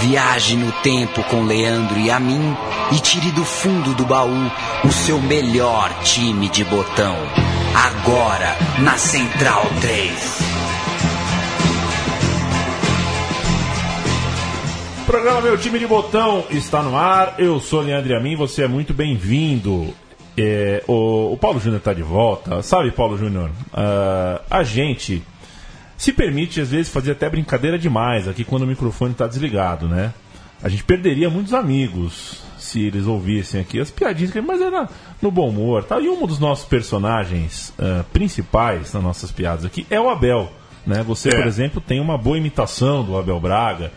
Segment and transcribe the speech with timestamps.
[0.00, 2.56] Viaje no tempo com Leandro e a mim
[2.90, 4.50] e tire do fundo do baú
[4.82, 7.14] o seu melhor time de botão.
[7.74, 10.40] Agora na Central 3.
[15.02, 17.34] O programa Meu Time de Botão está no ar.
[17.38, 19.92] Eu sou Leandro e a mim, você é muito bem-vindo.
[20.34, 22.62] É, o, o, Paulo Júnior está de volta.
[22.62, 25.22] Sabe, Paulo Júnior, uh, a gente
[26.00, 30.14] se permite, às vezes, fazer até brincadeira demais aqui quando o microfone está desligado, né?
[30.62, 34.88] A gente perderia muitos amigos se eles ouvissem aqui as piadinhas, mas era
[35.20, 35.84] no bom humor.
[35.84, 36.00] Tá?
[36.00, 40.50] E um dos nossos personagens uh, principais nas nossas piadas aqui é o Abel.
[40.86, 41.02] Né?
[41.02, 41.36] Você, é.
[41.36, 43.92] por exemplo, tem uma boa imitação do Abel Braga,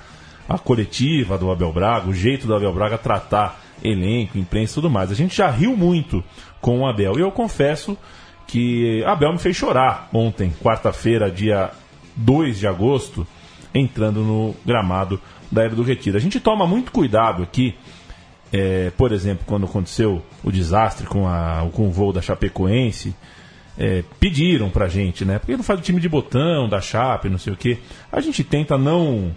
[0.49, 4.89] a coletiva do Abel Braga, o jeito do Abel Braga tratar elenco, imprensa e tudo
[4.89, 5.09] mais.
[5.09, 6.21] A gente já riu muito
[6.59, 7.17] com o Abel.
[7.17, 7.97] E eu confesso
[8.45, 11.71] que Abel me fez chorar ontem, quarta-feira, dia
[12.15, 13.25] 2 de agosto,
[13.73, 15.19] entrando no gramado
[15.51, 16.17] da Era do Retiro.
[16.17, 17.75] A gente toma muito cuidado aqui,
[18.51, 23.15] é, por exemplo, quando aconteceu o desastre com, a, com o voo da Chapecoense,
[23.77, 25.39] é, pediram pra gente, né?
[25.39, 27.79] Porque não faz o time de botão da Chape, não sei o quê.
[28.11, 29.35] A gente tenta não,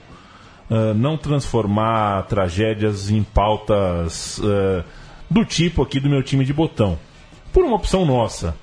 [0.71, 4.85] uh, não transformar tragédias em pautas uh,
[5.31, 6.99] do tipo aqui do meu time de botão.
[7.53, 8.55] Por uma opção nossa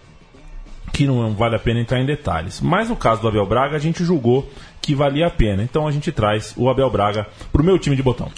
[0.91, 2.59] que não vale a pena entrar em detalhes.
[2.61, 4.49] Mas no caso do Abel Braga, a gente julgou
[4.81, 5.63] que valia a pena.
[5.63, 8.29] Então a gente traz o Abel Braga para o meu time de botão.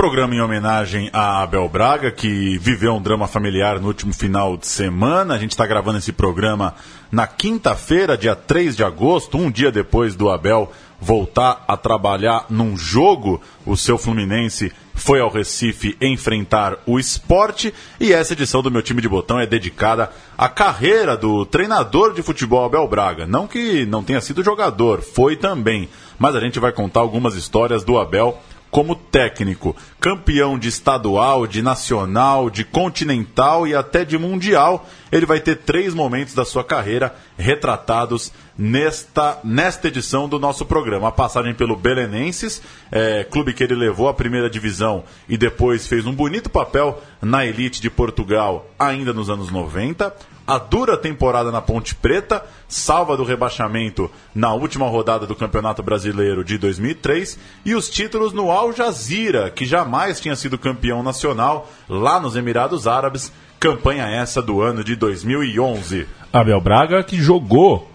[0.00, 4.66] Programa em homenagem a Abel Braga, que viveu um drama familiar no último final de
[4.66, 5.34] semana.
[5.34, 6.74] A gente está gravando esse programa
[7.12, 12.78] na quinta-feira, dia 3 de agosto, um dia depois do Abel voltar a trabalhar num
[12.78, 13.42] jogo.
[13.66, 19.02] O seu Fluminense foi ao Recife enfrentar o esporte e essa edição do meu time
[19.02, 23.26] de botão é dedicada à carreira do treinador de futebol Abel Braga.
[23.26, 27.84] Não que não tenha sido jogador, foi também, mas a gente vai contar algumas histórias
[27.84, 28.40] do Abel
[28.70, 34.88] como técnico, campeão de estadual, de nacional, de continental e até de mundial.
[35.10, 41.08] Ele vai ter três momentos da sua carreira retratados nesta, nesta edição do nosso programa.
[41.08, 42.62] A passagem pelo Belenenses,
[42.92, 47.44] é, clube que ele levou à primeira divisão e depois fez um bonito papel na
[47.44, 50.14] elite de Portugal, ainda nos anos 90
[50.50, 56.42] a dura temporada na Ponte Preta, salva do rebaixamento na última rodada do Campeonato Brasileiro
[56.42, 62.18] de 2003 e os títulos no Al Jazeera, que jamais tinha sido campeão nacional lá
[62.18, 66.08] nos Emirados Árabes, campanha essa do ano de 2011.
[66.32, 67.88] Abel Braga que jogou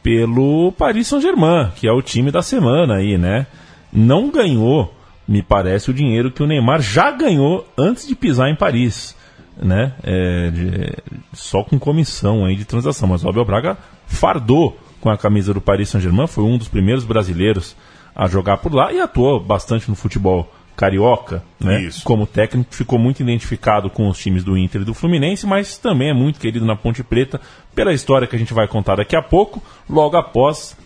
[0.00, 3.48] pelo Paris Saint-Germain, que é o time da semana aí, né?
[3.92, 4.94] Não ganhou,
[5.26, 9.17] me parece, o dinheiro que o Neymar já ganhou antes de pisar em Paris
[9.62, 9.94] né?
[10.02, 10.96] É, de,
[11.32, 13.08] só com comissão aí de transação.
[13.08, 13.76] Mas o Abel Braga
[14.06, 17.76] fardou com a camisa do Paris Saint-Germain, foi um dos primeiros brasileiros
[18.14, 21.82] a jogar por lá e atuou bastante no futebol carioca, né?
[21.82, 22.04] Isso.
[22.04, 26.10] Como técnico, ficou muito identificado com os times do Inter e do Fluminense, mas também
[26.10, 27.40] é muito querido na Ponte Preta
[27.74, 30.76] pela história que a gente vai contar daqui a pouco, logo após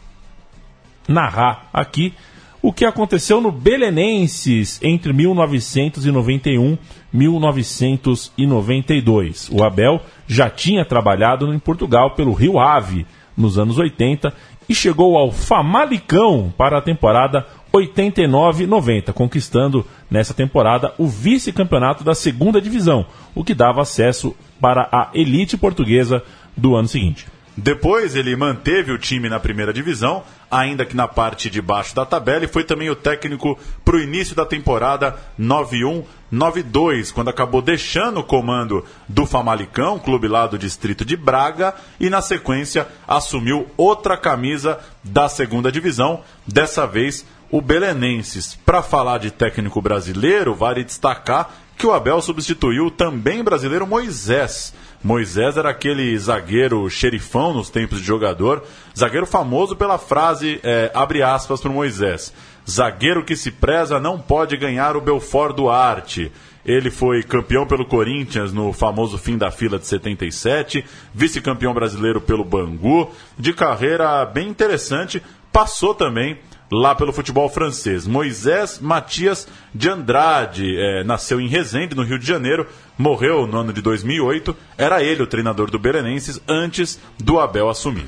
[1.07, 2.15] narrar aqui
[2.63, 6.79] o que aconteceu no Belenenses entre 1991 e
[7.17, 9.51] 1992.
[9.51, 13.05] O Abel já tinha trabalhado em Portugal pelo Rio Ave
[13.37, 14.33] nos anos 80
[14.69, 22.61] e chegou ao Famalicão para a temporada 89-90, conquistando nessa temporada o vice-campeonato da segunda
[22.61, 26.23] divisão, o que dava acesso para a elite portuguesa
[26.57, 27.27] do ano seguinte.
[27.57, 32.07] Depois ele manteve o time na primeira divisão, ainda que na parte de baixo da
[32.07, 38.21] tabela, e foi também o técnico para o início da temporada 91-92, quando acabou deixando
[38.21, 44.17] o comando do Famalicão, clube lá do distrito de Braga, e na sequência assumiu outra
[44.17, 48.59] camisa da segunda divisão, dessa vez o Belenenses.
[48.65, 55.57] Para falar de técnico brasileiro, vale destacar que o Abel substituiu também brasileiro Moisés Moisés
[55.57, 58.63] era aquele zagueiro xerifão nos tempos de jogador,
[58.97, 62.33] zagueiro famoso pela frase, é, abre aspas para Moisés,
[62.69, 66.31] zagueiro que se preza não pode ganhar o Belfort Duarte.
[66.65, 72.45] Ele foi campeão pelo Corinthians no famoso fim da fila de 77, vice-campeão brasileiro pelo
[72.45, 75.21] Bangu, de carreira bem interessante,
[75.53, 76.39] passou também
[76.73, 78.07] lá pelo futebol francês.
[78.07, 82.67] Moisés Matias de Andrade é, nasceu em Resende, no Rio de Janeiro,
[82.97, 84.57] morreu no ano de 2008.
[84.79, 88.07] Era ele o treinador do Belenenses antes do Abel assumir.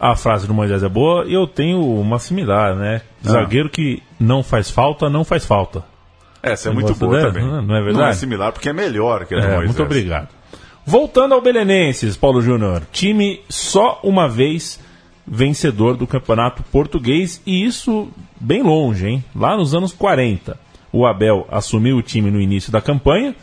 [0.00, 3.02] A frase do Moisés é boa e eu tenho uma similar, né?
[3.24, 3.30] Ah.
[3.30, 5.84] Zagueiro que não faz falta, não faz falta.
[6.42, 7.44] Essa é muito boa também.
[7.44, 7.98] Não é verdade?
[7.98, 9.66] Não é similar porque é melhor que a do é, Moisés.
[9.66, 10.28] Muito obrigado.
[10.84, 12.82] Voltando ao Belenenses, Paulo Júnior.
[12.92, 14.78] Time só uma vez
[15.26, 18.08] vencedor do campeonato português e isso
[18.40, 19.24] bem longe, hein?
[19.34, 20.58] Lá nos anos 40.
[20.92, 23.34] o Abel assumiu o time no início da campanha,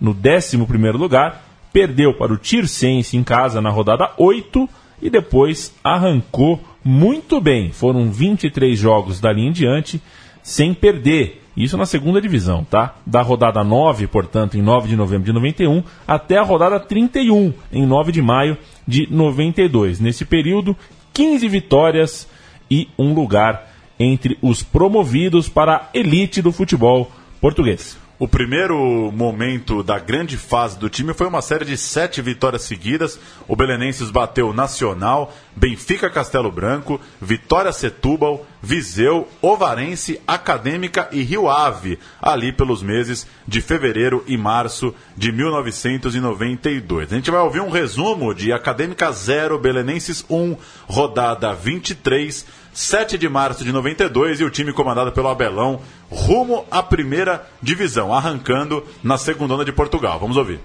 [0.00, 0.56] no 11
[0.96, 4.68] lugar, perdeu para o Tirsense em casa na rodada 8
[5.02, 7.72] e depois arrancou muito bem.
[7.72, 10.00] Foram 23 jogos dali em diante
[10.42, 11.42] sem perder.
[11.56, 12.96] Isso na segunda divisão, tá?
[13.06, 17.86] Da rodada 9, portanto, em 9 de novembro de 91, até a rodada 31, em
[17.86, 18.56] 9 de maio
[18.86, 20.00] de 92.
[20.00, 20.76] Nesse período,
[21.14, 22.28] 15 vitórias
[22.70, 27.96] e um lugar entre os promovidos para a elite do futebol português.
[28.16, 33.18] O primeiro momento da grande fase do time foi uma série de sete vitórias seguidas.
[33.48, 41.98] O Belenenses bateu Nacional, Benfica Castelo Branco, Vitória Setúbal, Viseu, Ovarense, Acadêmica e Rio Ave,
[42.20, 47.12] ali pelos meses de fevereiro e março de 1992.
[47.12, 50.56] A gente vai ouvir um resumo de Acadêmica 0, Belenenses 1,
[50.88, 55.80] rodada 23 7 de março de 92 e o time comandado pelo Abelão
[56.10, 60.18] rumo à primeira divisão, arrancando na segunda onda de Portugal.
[60.18, 60.58] Vamos ouvir.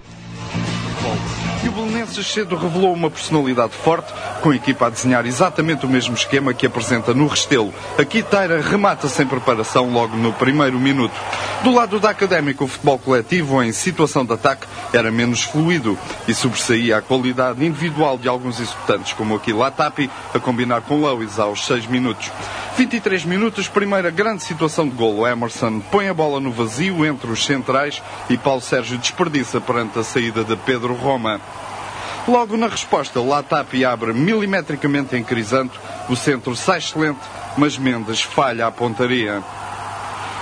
[2.00, 4.10] Belenenses cedo revelou uma personalidade forte,
[4.40, 7.74] com a equipa a desenhar exatamente o mesmo esquema que apresenta no Restelo.
[7.98, 11.12] Aqui Taira remata sem preparação logo no primeiro minuto.
[11.62, 16.32] Do lado da Académica, o futebol coletivo em situação de ataque era menos fluido e
[16.32, 21.66] sobressaía a qualidade individual de alguns executantes, como aqui Latapi, a combinar com Lewis aos
[21.66, 22.30] 6 minutos.
[22.78, 25.26] 23 minutos, primeira grande situação de golo.
[25.26, 30.02] Emerson põe a bola no vazio entre os centrais e Paulo Sérgio desperdiça perante a
[30.02, 31.38] saída de Pedro Roma.
[32.28, 37.20] Logo na resposta, Latapi abre milimetricamente em Crisanto, o centro sai excelente,
[37.56, 39.42] mas Mendes falha a pontaria.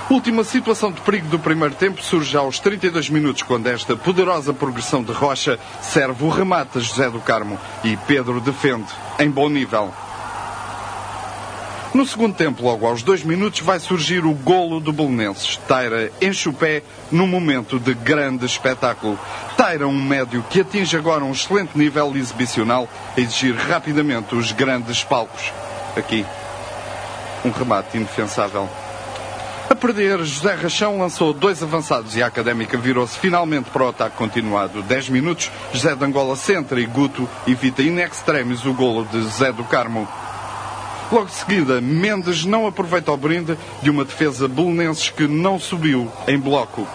[0.09, 5.03] Última situação de perigo do primeiro tempo surge aos 32 minutos, quando esta poderosa progressão
[5.03, 8.87] de Rocha serve o remate a José do Carmo e Pedro defende
[9.19, 9.93] em bom nível.
[11.91, 15.57] No segundo tempo, logo aos dois minutos, vai surgir o golo do Belenenses.
[15.67, 19.19] Taira enche o pé num momento de grande espetáculo.
[19.57, 22.87] Taira, um médio que atinge agora um excelente nível exibicional,
[23.17, 25.51] a exigir rapidamente os grandes palcos.
[25.97, 26.23] Aqui,
[27.43, 28.69] um remate indefensável.
[29.67, 34.15] A perder, José Rachão lançou dois avançados e a Académica virou-se finalmente para o ataque
[34.15, 34.83] continuado.
[34.83, 39.51] 10 minutos, José de Angola centra e Guto evita in extremis o golo de José
[39.51, 40.07] do Carmo.
[41.11, 46.11] Logo de seguida, Mendes não aproveita o brinde de uma defesa belenenses que não subiu
[46.27, 46.87] em bloco.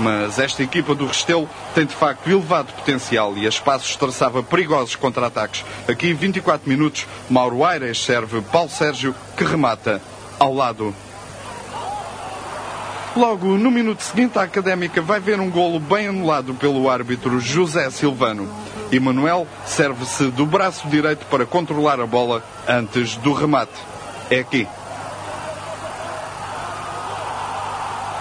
[0.00, 4.96] Mas esta equipa do Restelo tem de facto elevado potencial e a espaços traçava perigosos
[4.96, 5.64] contra-ataques.
[5.86, 10.00] Aqui, 24 minutos, Mauro Aires serve Paulo Sérgio, que remata
[10.38, 10.94] ao lado
[13.16, 17.88] Logo, no minuto seguinte, a Académica vai ver um golo bem anulado pelo árbitro José
[17.88, 18.48] Silvano.
[18.96, 23.72] Emanuel serve-se do braço direito para controlar a bola antes do remate.
[24.30, 24.66] É aqui.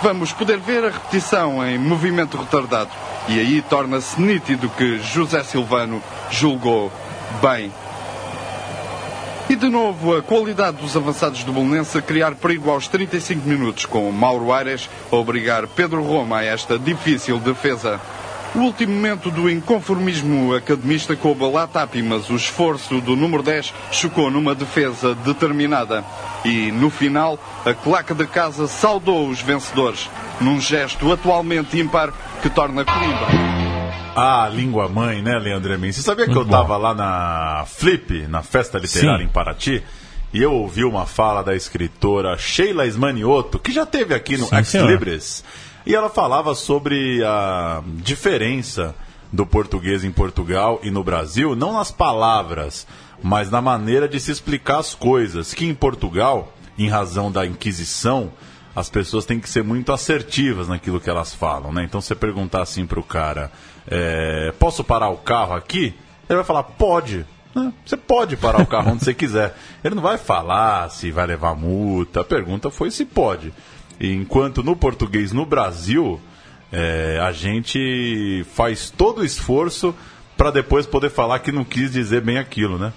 [0.01, 2.91] Vamos poder ver a repetição em movimento retardado.
[3.29, 6.91] E aí torna-se nítido que José Silvano julgou
[7.41, 7.71] bem
[9.49, 13.85] e de novo a qualidade dos avançados do Bolonense a criar perigo aos 35 minutos,
[13.85, 17.99] com Mauro Aires a obrigar Pedro Roma a esta difícil defesa.
[18.55, 23.73] O último momento do inconformismo academista coube a Latapi, mas o esforço do número 10
[23.91, 26.05] chocou numa defesa determinada.
[26.45, 30.07] E, no final, a claca da casa saudou os vencedores,
[30.39, 33.53] num gesto atualmente ímpar que torna Coimbra
[34.15, 35.91] a língua mãe, né, Leandro Emin?
[35.91, 39.25] Você sabia que Muito eu estava lá na Flip, na festa literária Sim.
[39.25, 39.83] em Paraty?
[40.31, 44.55] E eu ouvi uma fala da escritora Sheila Esmanioto, que já teve aqui no Sim,
[44.57, 45.43] Ex Libris.
[45.85, 48.95] E ela falava sobre a diferença
[49.31, 52.87] do português em Portugal e no Brasil, não nas palavras,
[53.21, 55.53] mas na maneira de se explicar as coisas.
[55.53, 58.31] Que em Portugal, em razão da Inquisição,
[58.75, 61.83] as pessoas têm que ser muito assertivas naquilo que elas falam, né?
[61.83, 63.51] Então, você perguntar assim para o cara,
[63.87, 65.93] é, posso parar o carro aqui?
[66.29, 67.25] Ele vai falar, pode.
[67.53, 67.71] Né?
[67.85, 69.55] Você pode parar o carro onde você quiser.
[69.83, 72.21] Ele não vai falar se vai levar multa.
[72.21, 73.53] A pergunta foi se pode.
[74.11, 76.19] Enquanto no português no Brasil,
[76.71, 79.95] é, a gente faz todo o esforço
[80.35, 82.91] para depois poder falar que não quis dizer bem aquilo, né?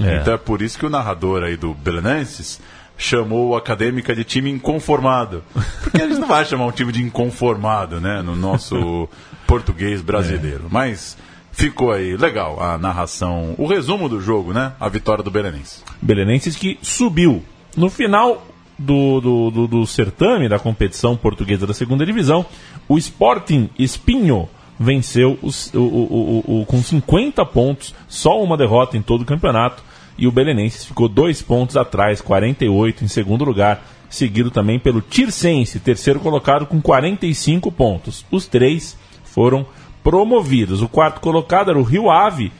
[0.00, 0.16] É.
[0.16, 2.60] Então é por isso que o narrador aí do Belenenses
[2.96, 5.42] chamou o Acadêmica de time inconformado.
[5.82, 8.22] Porque eles não vão chamar um time de inconformado, né?
[8.22, 9.08] No nosso
[9.46, 10.64] português brasileiro.
[10.66, 10.68] É.
[10.70, 11.16] Mas
[11.52, 14.72] ficou aí legal a narração, o resumo do jogo, né?
[14.80, 15.84] A vitória do Belenenses.
[16.00, 17.44] Belenenses que subiu.
[17.76, 18.46] No final
[18.80, 22.46] do, do, do, do certame da competição portuguesa da segunda divisão,
[22.88, 29.20] o Sporting Espinho venceu o, o, o, com 50 pontos, só uma derrota em todo
[29.20, 29.84] o campeonato
[30.16, 35.78] e o Belenenses ficou dois pontos atrás, 48 em segundo lugar, seguido também pelo Tirsense,
[35.78, 38.24] terceiro colocado com 45 pontos.
[38.30, 39.66] Os três foram
[40.02, 40.80] promovidos.
[40.80, 42.50] O quarto colocado era o Rio Ave,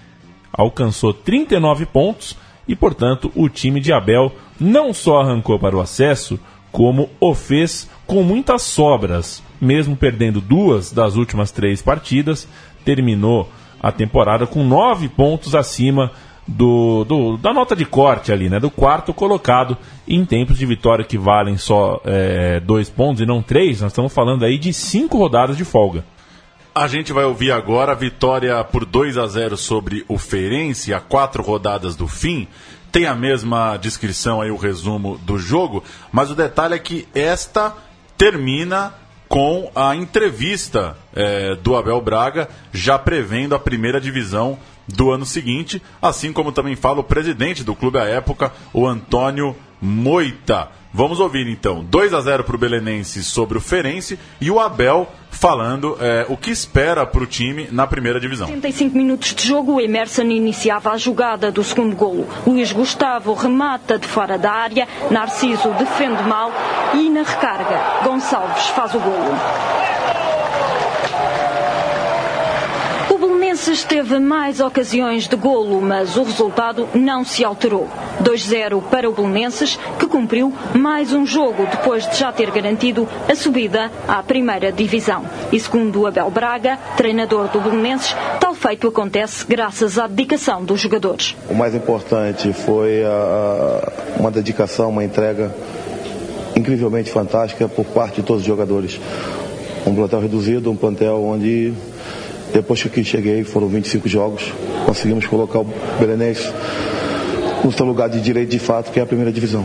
[0.52, 2.36] alcançou 39 pontos
[2.70, 6.38] e, portanto, o time de Abel não só arrancou para o acesso,
[6.70, 12.46] como o fez com muitas sobras, mesmo perdendo duas das últimas três partidas,
[12.84, 13.48] terminou
[13.82, 16.12] a temporada com nove pontos acima
[16.46, 18.60] do, do, da nota de corte ali, né?
[18.60, 23.42] Do quarto colocado em tempos de vitória que valem só é, dois pontos e não
[23.42, 23.80] três.
[23.80, 26.04] Nós estamos falando aí de cinco rodadas de folga.
[26.72, 31.00] A gente vai ouvir agora a vitória por 2 a 0 sobre o Feirense, a
[31.00, 32.46] quatro rodadas do fim.
[32.92, 37.76] Tem a mesma descrição aí, o resumo do jogo, mas o detalhe é que esta
[38.16, 38.94] termina
[39.28, 45.82] com a entrevista é, do Abel Braga, já prevendo a primeira divisão do ano seguinte,
[46.00, 50.68] assim como também fala o presidente do clube à época, o Antônio Moita.
[50.92, 55.08] Vamos ouvir então 2 a 0 para o Belenense sobre o Ferense e o Abel
[55.30, 58.48] falando é, o que espera para o time na primeira divisão.
[58.48, 62.28] 35 minutos de jogo, o Emerson iniciava a jogada do segundo golo.
[62.44, 66.50] Luís Gustavo remata de fora da área, Narciso defende mal
[66.94, 69.99] e na recarga Gonçalves faz o golo.
[73.60, 77.86] Belenenses teve mais ocasiões de golo, mas o resultado não se alterou.
[78.22, 83.34] 2-0 para o Belenenses, que cumpriu mais um jogo depois de já ter garantido a
[83.34, 85.26] subida à primeira divisão.
[85.52, 91.36] E segundo Abel Braga, treinador do Belenenses, tal feito acontece graças à dedicação dos jogadores.
[91.50, 95.54] O mais importante foi a, uma dedicação, uma entrega
[96.56, 98.98] incrivelmente fantástica por parte de todos os jogadores.
[99.86, 101.74] Um plantel reduzido, um plantel onde
[102.52, 104.52] depois que cheguei, foram 25 jogos,
[104.86, 105.66] conseguimos colocar o
[105.98, 106.52] Belenense
[107.64, 109.64] no seu lugar de direito de fato, que é a primeira divisão.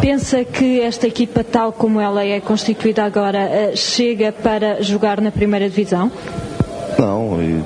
[0.00, 5.30] Pensa que esta equipa, tal como ela é constituída agora, eh, chega para jogar na
[5.30, 6.12] primeira divisão?
[6.98, 7.62] Não, e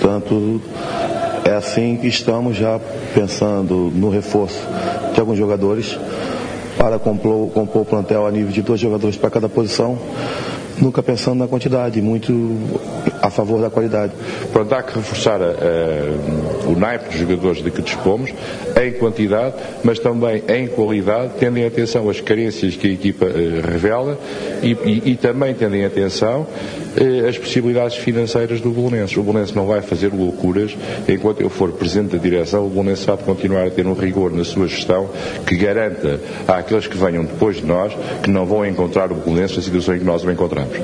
[0.00, 0.60] tanto
[1.44, 2.80] é assim que estamos já
[3.14, 4.60] pensando no reforço
[5.12, 5.98] de alguns jogadores
[6.78, 9.98] para compor, compor o plantel a nível de dois jogadores para cada posição
[10.80, 12.32] nunca pensando na quantidade, muito
[13.26, 14.12] a favor da qualidade.
[14.52, 18.32] Portanto, há que reforçar uh, o naipe de jogadores de que dispomos,
[18.80, 23.70] em quantidade, mas também em qualidade, tendo em atenção as carências que a equipa uh,
[23.70, 24.18] revela
[24.62, 29.18] e, e, e, também tendo em atenção uh, as possibilidades financeiras do Bolonense.
[29.18, 30.76] O Bolonense não vai fazer loucuras
[31.08, 34.44] enquanto eu for presidente da direção, o Bolonense vai continuar a ter um rigor na
[34.44, 35.08] sua gestão
[35.46, 37.92] que garanta àqueles que venham depois de nós
[38.22, 40.76] que não vão encontrar o Bolonense na situação em que nós o encontramos.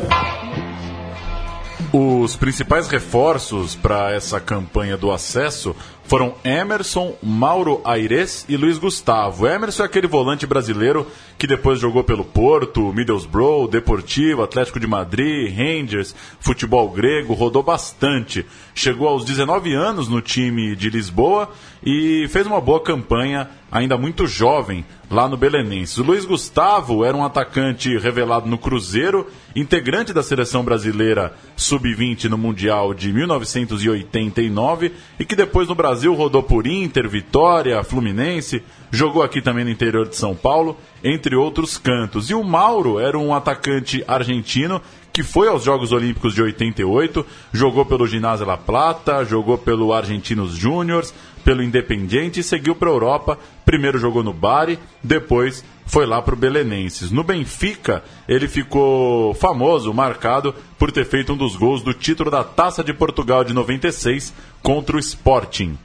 [1.92, 9.46] Os principais reforços para essa campanha do acesso foram Emerson, Mauro Aires e Luiz Gustavo.
[9.46, 11.06] Emerson é aquele volante brasileiro
[11.36, 18.46] que depois jogou pelo Porto, Middlesbrough, Deportivo, Atlético de Madrid, Rangers, futebol grego, rodou bastante.
[18.74, 21.50] Chegou aos 19 anos no time de Lisboa
[21.84, 25.96] e fez uma boa campanha, ainda muito jovem, lá no Belenenses.
[25.96, 29.26] O Luiz Gustavo era um atacante revelado no Cruzeiro,
[29.56, 36.42] integrante da seleção brasileira sub-20 no Mundial de 1989 e que depois no Brasil rodou
[36.42, 42.28] por Inter, Vitória, Fluminense, jogou aqui também no interior de São Paulo, entre outros cantos.
[42.28, 47.84] E o Mauro era um atacante argentino que foi aos Jogos Olímpicos de 88, jogou
[47.84, 51.12] pelo Ginásio La Plata, jogou pelo Argentinos Júniors,
[51.44, 53.38] pelo Independiente e seguiu para a Europa.
[53.64, 57.10] Primeiro jogou no Bari, depois foi lá para o Belenenses.
[57.10, 62.42] No Benfica, ele ficou famoso, marcado por ter feito um dos gols do título da
[62.42, 65.76] Taça de Portugal de 96 contra o Sporting.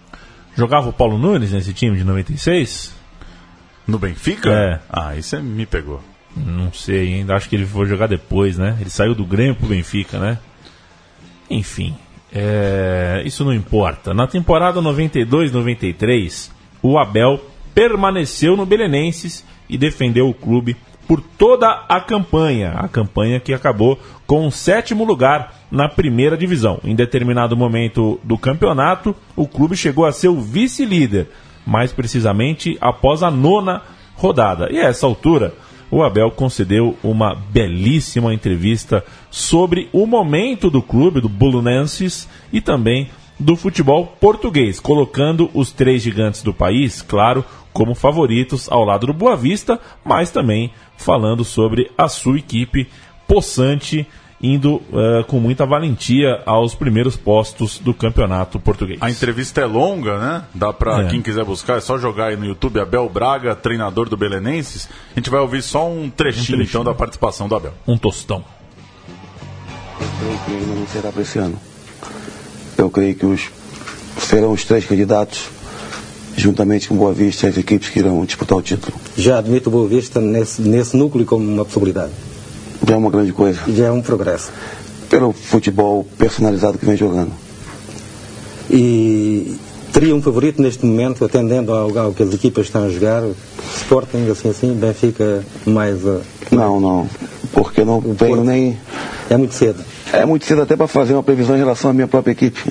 [0.56, 2.96] Jogava o Paulo Nunes nesse time de 96?
[3.86, 4.52] No Benfica?
[4.52, 4.80] É.
[4.90, 6.02] Ah, isso me pegou.
[6.46, 8.78] Não sei ainda, acho que ele foi jogar depois, né?
[8.80, 10.38] Ele saiu do Grêmio pro Benfica, né?
[11.50, 11.96] Enfim,
[12.32, 14.14] é, isso não importa.
[14.14, 16.52] Na temporada 92-93,
[16.82, 17.40] o Abel
[17.74, 20.76] permaneceu no Belenenses e defendeu o clube
[21.08, 22.72] por toda a campanha.
[22.72, 26.80] A campanha que acabou com o sétimo lugar na primeira divisão.
[26.84, 31.30] Em determinado momento do campeonato, o clube chegou a ser o vice-líder,
[31.66, 33.82] mais precisamente após a nona
[34.16, 34.70] rodada.
[34.72, 35.54] E a essa altura,
[35.90, 43.10] o Abel concedeu uma belíssima entrevista sobre o momento do clube, do Bolonenses, e também
[43.40, 49.14] do futebol português, colocando os três gigantes do país, claro, como favoritos ao lado do
[49.14, 52.88] Boa Vista, mas também falando sobre a sua equipe
[53.28, 54.08] possante
[54.42, 59.00] indo uh, com muita valentia aos primeiros postos do campeonato português.
[59.02, 60.44] A entrevista é longa, né?
[60.54, 61.08] Dá pra É.
[61.08, 64.88] quem quiser buscar, é só jogar aí no YouTube Abel Braga, treinador do Belenenses.
[65.16, 66.64] A gente vai ouvir só um trechinho, trechinho.
[66.64, 67.74] então da participação do Abel.
[67.88, 68.44] Um tostão.
[70.00, 71.60] Eu creio que ainda não será para esse ano.
[72.78, 73.50] Eu creio que os,
[74.20, 75.50] serão os três candidatos,
[76.36, 78.96] juntamente com Boa Vista, as equipes que irão disputar o título.
[79.18, 82.12] Já admito o Boa Vista nesse, nesse núcleo como uma possibilidade.
[82.86, 83.60] Já é uma grande coisa.
[83.68, 84.52] Já é um progresso.
[85.10, 87.32] Pelo futebol personalizado que vem jogando.
[88.70, 89.56] E
[89.94, 93.24] teria um favorito neste momento, atendendo ao, ao que as equipas estão a jogar,
[93.78, 96.04] Sporting, assim assim, Benfica, mais.
[96.04, 97.10] uh, Não, não.
[97.54, 98.78] Porque não venho nem.
[99.30, 99.84] é muito cedo.
[100.12, 102.62] É muito cedo até para fazer uma previsão em relação à minha própria equipe.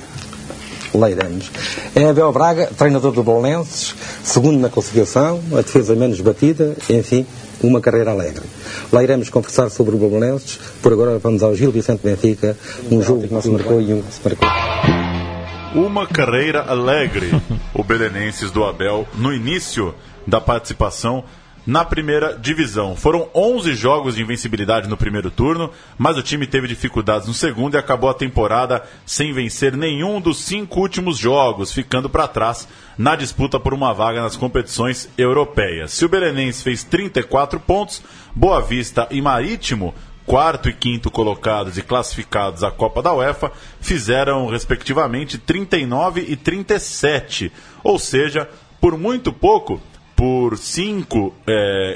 [0.93, 1.51] Leiramos.
[1.95, 7.25] É Abel Braga, treinador do Bolenses, segundo na classificação, a defesa menos batida, enfim,
[7.61, 8.43] uma carreira alegre.
[8.91, 12.57] Lá iremos conversar sobre o Bolenses, por agora vamos ao Gil Vicente Benfica,
[12.91, 14.47] um jogo que não se marcou e um que se marcou.
[15.75, 17.29] Uma carreira alegre,
[17.73, 19.93] o Belenenses do Abel, no início
[20.25, 21.23] da participação
[21.67, 22.95] na primeira divisão.
[22.95, 27.75] Foram 11 jogos de invencibilidade no primeiro turno, mas o time teve dificuldades no segundo
[27.75, 32.65] e acabou a temporada sem vencer nenhum dos cinco últimos jogos, ficando para trás
[32.97, 35.91] na disputa por uma vaga nas competições europeias.
[35.91, 38.01] Se o Belenenses fez 34 pontos,
[38.33, 39.93] Boa Vista e Marítimo
[40.25, 47.51] quarto e quinto colocados e classificados à Copa da UEFA, fizeram, respectivamente, 39 e 37.
[47.81, 48.49] Ou seja,
[48.81, 49.81] por muito pouco,
[50.17, 51.31] por 5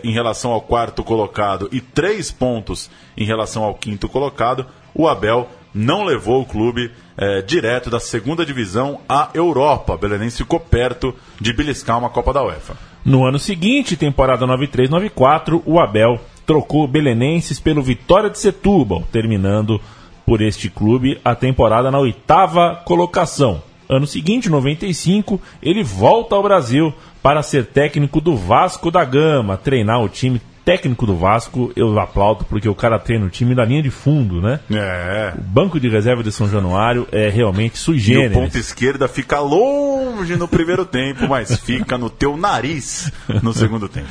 [0.03, 5.49] em relação ao quarto colocado e 3 pontos em relação ao quinto colocado, o Abel
[5.73, 9.97] não levou o clube eh, direto da segunda divisão à Europa.
[9.97, 12.75] Belenense ficou perto de beliscar uma Copa da UEFA.
[13.03, 19.79] No ano seguinte, temporada 93-94, o Abel trocou Belenenses pelo Vitória de Setúbal, terminando
[20.25, 23.63] por este clube a temporada na oitava colocação.
[23.91, 30.01] Ano seguinte, 95, ele volta ao Brasil para ser técnico do Vasco da Gama, treinar
[30.01, 31.73] o time técnico do Vasco.
[31.75, 34.61] Eu aplaudo porque o cara treina o time da linha de fundo, né?
[34.71, 35.33] É.
[35.37, 38.33] O banco de reserva de São Januário é realmente sui E o generis.
[38.37, 43.11] ponta esquerda fica longe no primeiro tempo, mas fica no teu nariz
[43.43, 44.07] no segundo tempo.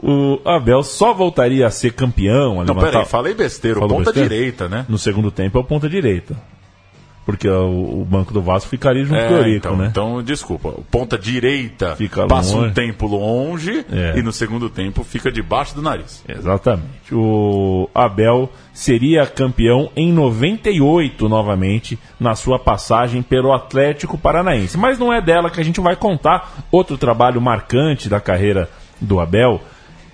[0.00, 2.52] O Abel só voltaria a ser campeão.
[2.60, 3.78] a Não, levantar- peraí, falei besteira.
[3.78, 4.28] O Falou ponta besteira?
[4.28, 4.84] direita, né?
[4.88, 6.36] No segundo tempo é o ponta direita.
[7.28, 9.88] Porque o, o banco do Vasco ficaria junto com o É, Eurico, então, né?
[9.90, 10.72] então, desculpa.
[10.90, 12.72] Ponta direita Fica passa um longe.
[12.72, 14.18] tempo longe É.
[14.18, 16.24] e no segundo tempo fica debaixo do nariz.
[16.26, 16.88] Exatamente.
[17.12, 24.78] O Abel seria campeão em 98 novamente na sua passagem pelo Atlético Paranaense.
[24.78, 26.64] Mas não é dela que a gente vai contar.
[26.72, 29.60] Outro trabalho marcante da carreira do Abel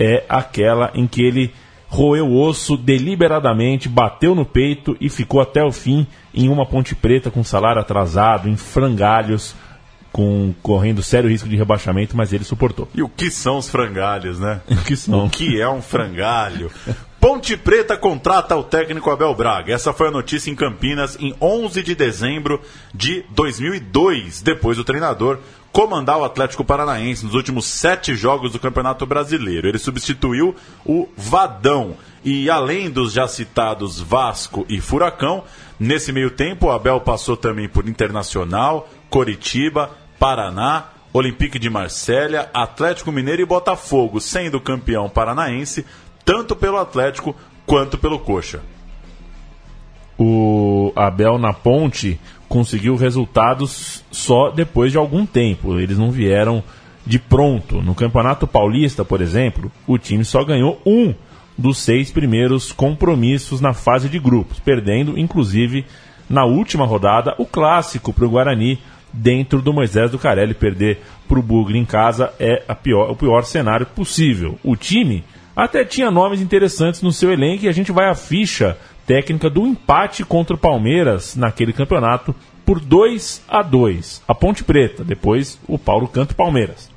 [0.01, 1.53] é aquela em que ele
[1.87, 6.95] roeu o osso deliberadamente, bateu no peito e ficou até o fim em uma ponte
[6.95, 9.55] preta com salário atrasado, em frangalhos,
[10.13, 12.89] com correndo sério risco de rebaixamento, mas ele suportou.
[12.95, 14.61] E o que são os frangalhos, né?
[14.71, 15.27] O que são?
[15.27, 16.71] O que é um frangalho?
[17.19, 19.73] Ponte Preta contrata o técnico Abel Braga.
[19.73, 22.61] Essa foi a notícia em Campinas em 11 de dezembro
[22.93, 24.43] de 2002.
[24.43, 25.39] Depois o treinador
[25.73, 29.67] comandar o Atlético Paranaense nos últimos sete jogos do Campeonato Brasileiro.
[29.67, 31.97] Ele substituiu o Vadão.
[32.25, 35.43] E além dos já citados Vasco e Furacão,
[35.79, 43.13] nesse meio tempo o Abel passou também por Internacional, Coritiba, Paraná, Olympique de Marselha, Atlético
[43.13, 45.85] Mineiro e Botafogo, sendo campeão paranaense
[46.25, 48.61] tanto pelo Atlético quanto pelo Coxa.
[50.19, 55.79] o Abel na ponte conseguiu resultados só depois de algum tempo.
[55.79, 56.63] Eles não vieram
[57.07, 57.83] de pronto.
[57.83, 61.15] No Campeonato Paulista, por exemplo, o time só ganhou um
[61.57, 65.85] dos seis primeiros compromissos na fase de grupos, perdendo, inclusive,
[66.29, 68.79] na última rodada, o clássico para o Guarani
[69.13, 70.55] dentro do Moisés do Carelli.
[70.55, 74.59] Perder para o Bugre em casa é a pior- o pior cenário possível.
[74.65, 75.23] O time
[75.55, 79.67] até tinha nomes interessantes no seu elenco e a gente vai à ficha técnica do
[79.67, 85.79] empate contra o Palmeiras naquele campeonato por 2 a 2 A Ponte Preta, depois o
[85.79, 86.91] Paulo Canto Palmeiras.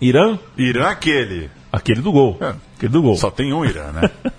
[0.00, 1.48] Irã, Irã aquele.
[1.72, 2.36] aquele do gol.
[2.40, 2.54] É.
[2.76, 3.16] Aquele do gol.
[3.16, 4.10] Só tem um Irã, né?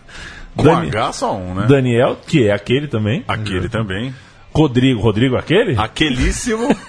[0.55, 1.65] Com Dani- H só um, né?
[1.67, 3.23] Daniel, que é aquele também.
[3.27, 4.13] Aquele também.
[4.53, 5.77] Rodrigo, Rodrigo aquele?
[5.77, 6.67] Aquelíssimo.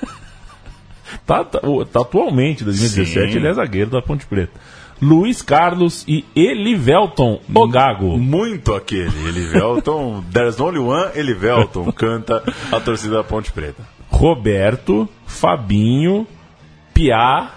[1.24, 1.60] Tá, tá,
[1.92, 3.38] tá atualmente, 2017, Sim.
[3.38, 4.52] ele é zagueiro da Ponte Preta.
[5.00, 8.18] Luiz Carlos e Elivelton Ogago.
[8.18, 9.10] Muito aquele.
[9.28, 10.24] Elivelton.
[10.32, 11.90] There's only one Elivelton.
[11.92, 13.82] Canta a torcida da Ponte Preta.
[14.10, 16.26] Roberto, Fabinho,
[16.92, 17.50] Piá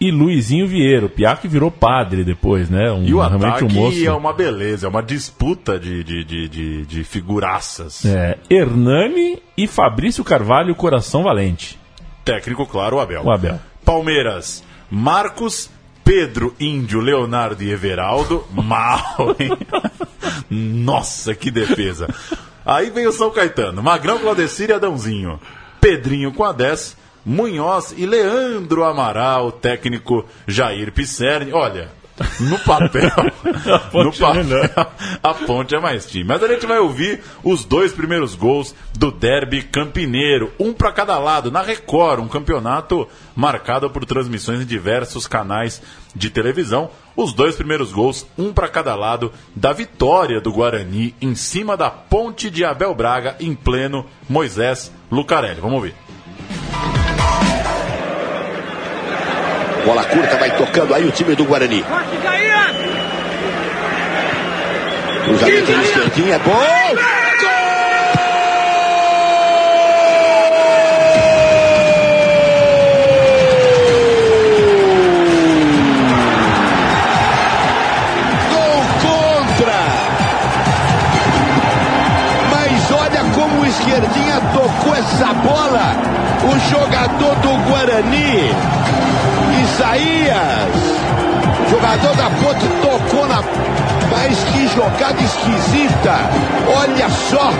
[0.00, 1.06] e Luizinho Vieira.
[1.06, 2.90] O Piá que virou padre depois, né?
[2.92, 4.04] Um, E o realmente um moço.
[4.06, 8.04] é uma beleza, é uma disputa de, de, de, de, de figuraças.
[8.04, 11.78] É, Hernani e Fabrício Carvalho, Coração Valente.
[12.24, 13.22] Técnico, claro, o Abel.
[13.24, 13.58] O Abel.
[13.84, 15.70] Palmeiras, Marcos,
[16.04, 18.44] Pedro, Índio, Leonardo e Everaldo.
[18.52, 19.50] Mal, hein?
[20.50, 22.06] Nossa, que defesa.
[22.64, 25.40] Aí vem o São Caetano, Magrão, Claudecir e Adãozinho.
[25.80, 31.52] Pedrinho com a 10, Munhoz e Leandro Amaral, técnico Jair Pisserni.
[31.52, 31.90] Olha,
[32.40, 33.10] no papel,
[33.92, 34.86] no é papel
[35.22, 36.24] a ponte é mais time.
[36.24, 41.18] Mas a gente vai ouvir os dois primeiros gols do Derby Campineiro, um para cada
[41.18, 45.80] lado, na Record, um campeonato marcado por transmissões em diversos canais
[46.14, 46.90] de televisão.
[47.16, 51.90] Os dois primeiros gols, um para cada lado, da vitória do Guarani em cima da
[51.90, 55.60] ponte de Abel Braga, em pleno Moisés Lucarelli.
[55.60, 56.07] Vamos ouvir.
[59.88, 61.82] Bola curta, vai tocando aí o time do Guarani.
[65.24, 66.38] Cruzamento de esquerdinha, é!
[78.52, 79.80] Gol contra!
[82.50, 85.96] Mas olha como o esquerdinha tocou essa bola.
[86.44, 87.37] O jogador
[89.96, 93.42] Isaías, jogador da Ponte, tocou na.
[94.10, 96.14] Mas que jogada esquisita!
[96.76, 97.50] Olha só!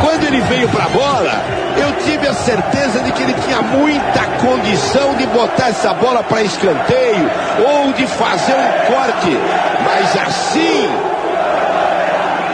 [0.00, 1.42] Quando ele veio para a bola,
[1.76, 6.42] eu tive a certeza de que ele tinha muita condição de botar essa bola para
[6.42, 7.30] escanteio
[7.66, 9.36] ou de fazer um corte.
[9.84, 10.88] Mas assim,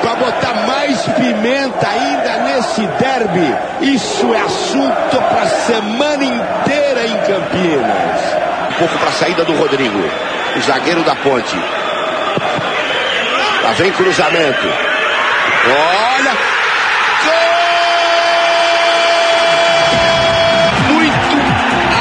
[0.05, 3.55] para botar mais pimenta ainda nesse derby.
[3.81, 8.13] Isso é assunto para semana inteira em Campinas.
[8.78, 10.00] Pouco para a saída do Rodrigo,
[10.56, 11.56] o zagueiro da Ponte.
[13.62, 14.68] Lá vem cruzamento.
[15.66, 16.32] Olha!
[20.90, 21.37] Muito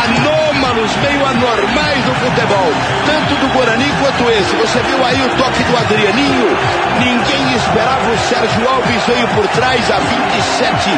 [0.04, 2.74] anômalos, meio anormais no futebol.
[3.06, 4.56] Tanto do Guarani quanto esse.
[4.56, 6.58] Você viu aí o toque do Adrianinho?
[7.00, 8.12] Ninguém esperava.
[8.12, 10.90] O Sérgio Alves veio por trás a 27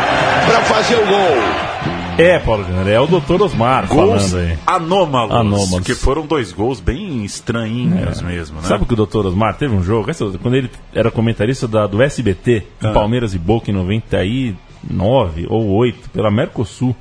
[0.47, 1.84] para fazer o gol.
[2.17, 3.41] É, Paulo Júnior, é o Dr.
[3.41, 4.57] Osmar Gols falando aí.
[4.65, 5.81] anômalos, Anômalos.
[5.85, 8.67] que foram dois gols bem estranhinhos mesmo, né?
[8.67, 9.25] Sabe que o Dr.
[9.27, 12.93] Osmar teve um jogo, essa- quando ele era comentarista da- do SBT, Ah.
[12.93, 16.95] Palmeiras e Boca em 99 ou 8, pela Mercosul.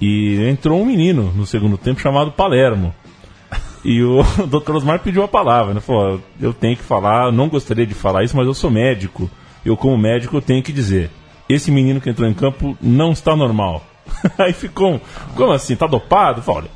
[0.00, 2.94] E entrou um menino no segundo tempo chamado Palermo.
[3.84, 4.76] E o Dr.
[4.76, 5.80] Osmar pediu a palavra, né?
[5.80, 9.28] Falou, "Ó, eu tenho que falar, não gostaria de falar isso, mas eu sou médico.
[9.64, 11.10] Eu, como médico, eu tenho que dizer.
[11.48, 13.84] Esse menino que entrou em campo não está normal.
[14.38, 15.00] Aí ficou, um,
[15.34, 15.76] como assim?
[15.76, 16.42] Tá dopado?
[16.46, 16.68] Olha,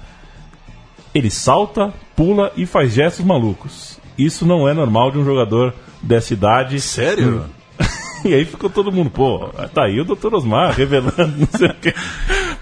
[1.15, 4.01] ele salta, pula e faz gestos malucos.
[4.17, 6.81] Isso não é normal de um jogador dessa idade.
[6.81, 7.45] Sério?
[8.25, 10.33] E aí ficou todo mundo, pô, tá aí o Dr.
[10.33, 11.93] Osmar revelando, não sei o quê.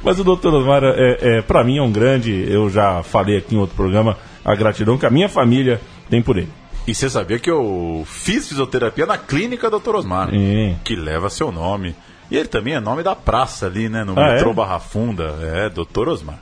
[0.02, 0.48] Mas o Dr.
[0.54, 4.16] Osmar, é, é, pra mim, é um grande, eu já falei aqui em outro programa,
[4.42, 5.78] a gratidão que a minha família
[6.08, 6.48] tem por ele.
[6.86, 9.96] E você sabia que eu fiz fisioterapia na clínica Dr.
[9.96, 10.30] Osmar,
[10.82, 11.94] que leva seu nome.
[12.30, 14.04] E ele também é nome da praça ali, né?
[14.04, 14.54] No Ah, metrô é?
[14.54, 15.36] Barra Funda.
[15.42, 16.08] É, Dr.
[16.08, 16.38] Osmar.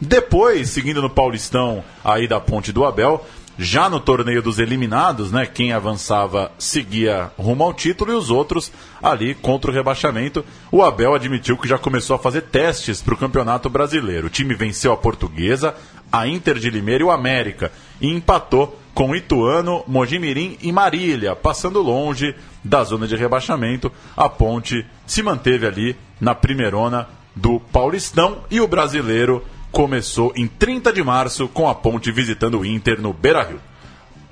[0.00, 3.24] Depois, seguindo no Paulistão aí da Ponte do Abel,
[3.58, 5.46] já no torneio dos eliminados, né?
[5.46, 10.44] Quem avançava seguia rumo ao título e os outros ali contra o rebaixamento.
[10.70, 14.26] O Abel admitiu que já começou a fazer testes para o Campeonato Brasileiro.
[14.26, 15.74] O time venceu a Portuguesa,
[16.10, 21.82] a Inter de Limeira e o América e empatou com Ituano, Mojimirim e Marília, passando
[21.82, 23.90] longe da zona de rebaixamento.
[24.16, 30.92] A Ponte se manteve ali na primeirona do Paulistão e o brasileiro começou em 30
[30.92, 33.60] de março com a Ponte visitando o Inter no Beira-Rio.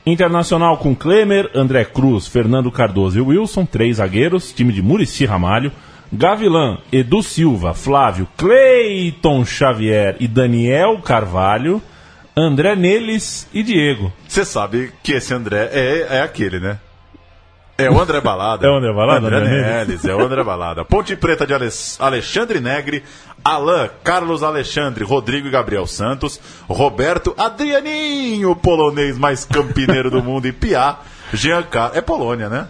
[0.04, 5.72] Internacional com Klemer, André Cruz, Fernando Cardoso e Wilson, três zagueiros, time de Murici Ramalho,
[6.12, 11.80] Gavilã, Edu Silva, Flávio, Cleiton Xavier e Daniel Carvalho,
[12.36, 14.12] André Neles e Diego.
[14.28, 16.78] Você sabe que esse André é, é aquele, né?
[17.76, 18.66] É o André Balada.
[18.68, 20.84] É o André Balada, André André Neles, é o André Balada.
[20.84, 23.02] Ponte Preta de Alex- Alexandre Negri,
[23.44, 26.38] Alain, Carlos Alexandre, Rodrigo e Gabriel Santos,
[26.68, 30.98] Roberto Adrianinho, polonês mais campineiro do mundo, e Piá,
[31.32, 31.96] Giancarlo.
[31.96, 32.68] É Polônia, né?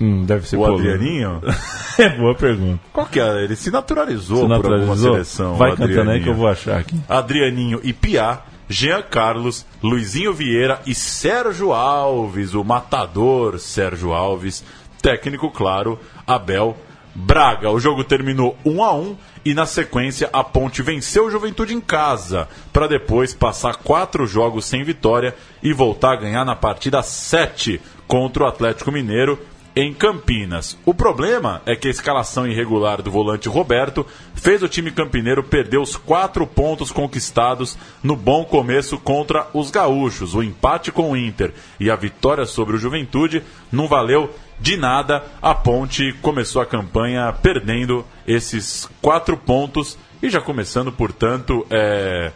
[0.00, 0.94] Hum, deve ser O polonês.
[0.94, 1.40] Adrianinho?
[1.96, 2.80] É boa pergunta.
[2.92, 3.44] Qual que é?
[3.44, 5.12] Ele se naturalizou, Se por alguma naturalizou?
[5.12, 5.54] seleção.
[5.54, 7.00] Vai cantando aí que eu vou achar aqui.
[7.08, 14.64] Adrianinho e Piá, Jean Carlos, Luizinho Vieira e Sérgio Alves, o matador Sérgio Alves,
[15.02, 16.76] técnico, claro, Abel
[17.14, 17.70] Braga.
[17.70, 21.80] O jogo terminou 1 a 1 e na sequência a Ponte venceu o Juventude em
[21.80, 27.80] casa, para depois passar quatro jogos sem vitória e voltar a ganhar na partida 7
[28.08, 29.38] contra o Atlético Mineiro
[29.76, 30.78] em Campinas.
[30.84, 35.78] O problema é que a escalação irregular do volante Roberto fez o time campineiro perder
[35.78, 40.34] os quatro pontos conquistados no bom começo contra os gaúchos.
[40.34, 45.24] O empate com o Inter e a vitória sobre o Juventude não valeu de nada.
[45.42, 52.30] A Ponte começou a campanha perdendo esses quatro pontos e já começando, portanto, é,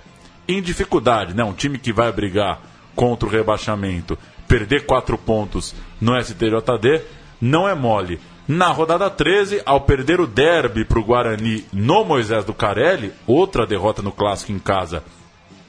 [0.48, 1.34] em dificuldade.
[1.34, 1.44] Né?
[1.44, 2.60] Um time que vai brigar
[2.96, 8.20] contra o rebaixamento, perder quatro pontos no STJD não é mole.
[8.46, 13.66] Na rodada 13, ao perder o derby para o Guarani no Moisés do Carelli, outra
[13.66, 15.04] derrota no clássico em casa,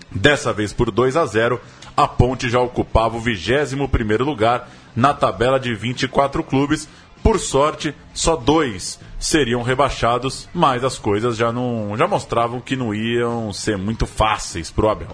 [0.10, 1.60] dessa vez por 2 a 0,
[1.96, 6.88] a Ponte já ocupava o 21 lugar na tabela de 24 clubes.
[7.22, 12.96] Por sorte, só dois seriam rebaixados, mas as coisas já não já mostravam que não
[12.96, 15.10] iam ser muito fáceis para o Abel.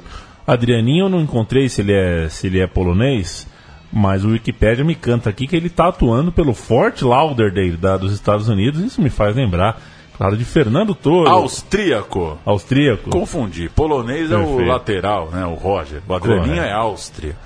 [0.45, 3.47] Adrianinho, eu não encontrei se ele é, se ele é polonês,
[3.95, 8.11] mas o Wikipedia me canta aqui que ele está atuando pelo Fort Lauderdale da, dos
[8.11, 8.81] Estados Unidos.
[8.81, 9.79] Isso me faz lembrar,
[10.17, 11.29] claro, de Fernando Toro.
[11.29, 12.37] Austríaco.
[12.45, 13.09] Austríaco.
[13.09, 13.69] Confundi.
[13.69, 14.67] Polonês é o Perfeito.
[14.69, 15.45] lateral, né?
[15.45, 16.01] O Roger.
[16.05, 16.51] O Correto.
[16.51, 17.37] é Áustria.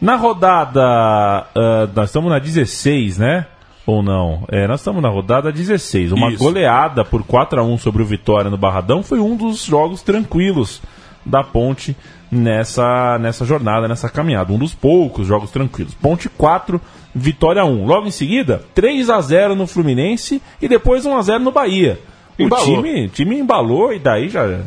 [0.00, 0.80] Na rodada.
[0.82, 3.46] ah, nós estamos na 16, né?
[3.84, 4.44] Ou não?
[4.50, 6.12] É, nós estamos na rodada 16.
[6.12, 6.42] Uma Isso.
[6.42, 10.80] goleada por 4 a 1 sobre o Vitória no Barradão foi um dos jogos tranquilos
[11.26, 11.94] da Ponte
[12.30, 14.52] nessa, nessa jornada, nessa caminhada.
[14.52, 15.94] Um dos poucos jogos tranquilos.
[15.94, 16.80] Ponte 4,
[17.14, 17.86] Vitória 1.
[17.86, 21.98] Logo em seguida, 3 a 0 no Fluminense e depois 1 a 0 no Bahia.
[22.38, 22.82] O Embalou.
[22.82, 24.60] time, time embalou e daí já,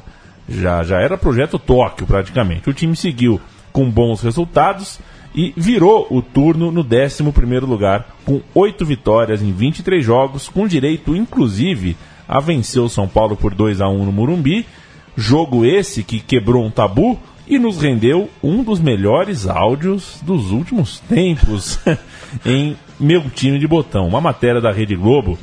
[0.47, 2.69] já, já era projeto Tóquio praticamente.
[2.69, 3.39] O time seguiu
[3.71, 4.99] com bons resultados
[5.33, 7.23] e virou o turno no 11
[7.61, 11.97] lugar, com 8 vitórias em 23 jogos, com direito inclusive
[12.27, 14.65] a vencer o São Paulo por 2 a 1 no Morumbi.
[15.15, 20.99] Jogo esse que quebrou um tabu e nos rendeu um dos melhores áudios dos últimos
[21.01, 21.79] tempos
[22.45, 24.07] em Meu Time de Botão.
[24.07, 25.37] Uma matéria da Rede Globo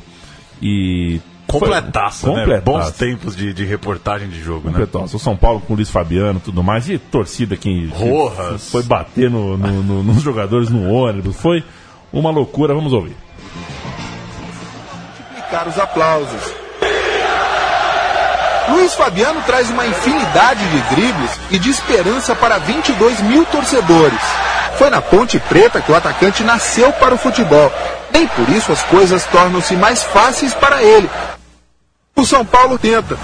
[0.61, 1.19] e.
[1.47, 2.41] Completaça, Foi- né?
[2.45, 2.71] completaça.
[2.71, 4.87] Bons tempos de, de reportagem de jogo, né?
[4.93, 6.89] O São Paulo com o Luiz Fabiano e tudo mais.
[6.89, 8.69] E torcida que, que Rojas.
[8.71, 11.35] foi bater no- no- no- nos jogadores no ônibus.
[11.35, 11.61] Foi
[12.13, 12.73] uma loucura.
[12.73, 13.15] Vamos ouvir.
[15.27, 16.53] multiplicar os aplausos.
[18.71, 24.19] Luiz Fabiano traz uma infinidade de dribles e de esperança para 22 mil torcedores.
[24.77, 27.71] Foi na Ponte Preta que o atacante nasceu para o futebol.
[28.11, 31.09] Nem por isso as coisas tornam-se mais fáceis para ele.
[32.15, 33.17] O São Paulo tenta.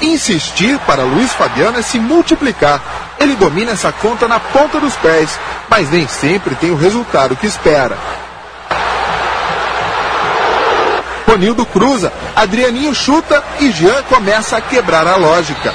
[0.00, 2.80] Insistir para Luiz Fabiano é se multiplicar.
[3.18, 7.46] Ele domina essa conta na ponta dos pés, mas nem sempre tem o resultado que
[7.46, 7.96] espera.
[11.28, 15.74] Ronildo cruza, Adrianinho chuta e Jean começa a quebrar a lógica.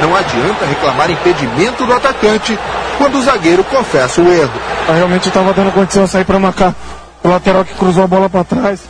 [0.00, 2.58] Não adianta reclamar impedimento do atacante
[2.96, 4.52] quando o zagueiro confessa o erro.
[4.88, 6.74] Eu realmente estava dando condição de sair para marcar
[7.22, 8.80] o lateral que cruzou a bola para trás.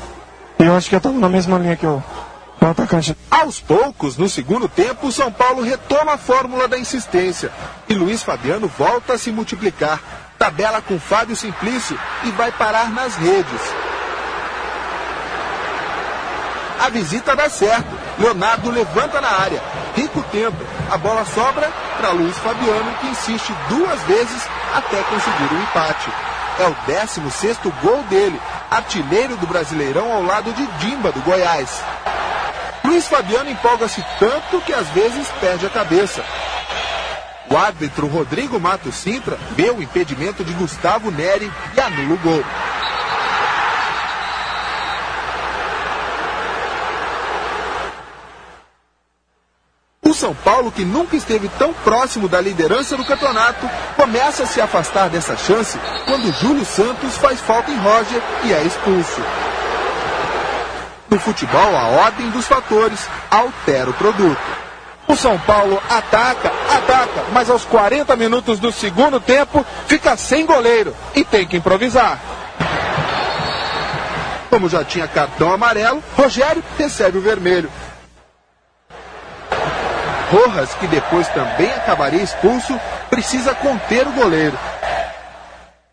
[0.58, 2.00] E eu acho que eu estava na mesma linha que o,
[2.60, 3.16] o atacante.
[3.28, 7.50] Aos poucos, no segundo tempo, o São Paulo retoma a fórmula da insistência
[7.88, 10.00] e Luiz Fabiano volta a se multiplicar.
[10.38, 13.73] Tabela com Fábio Simplício e vai parar nas redes.
[16.80, 17.88] A visita dá certo.
[18.18, 19.62] Leonardo levanta na área.
[19.94, 20.56] Rico tenta.
[20.90, 26.10] A bola sobra para Luiz Fabiano, que insiste duas vezes até conseguir o empate.
[26.58, 31.82] É o 16 gol dele, artilheiro do Brasileirão ao lado de Dimba, do Goiás.
[32.84, 36.22] Luiz Fabiano empolga-se tanto que às vezes perde a cabeça.
[37.50, 42.44] O árbitro Rodrigo Matos Sintra vê o impedimento de Gustavo Neri e anula o gol.
[50.14, 54.60] O São Paulo, que nunca esteve tão próximo da liderança do campeonato, começa a se
[54.60, 59.20] afastar dessa chance quando Júlio Santos faz falta em Roger e é expulso.
[61.10, 64.38] No futebol, a ordem dos fatores altera o produto.
[65.08, 70.94] O São Paulo ataca, ataca, mas aos 40 minutos do segundo tempo fica sem goleiro
[71.12, 72.20] e tem que improvisar.
[74.48, 77.68] Como já tinha cartão amarelo, Rogério recebe o vermelho.
[80.30, 82.78] Rojas, que depois também acabaria expulso,
[83.10, 84.58] precisa conter o goleiro.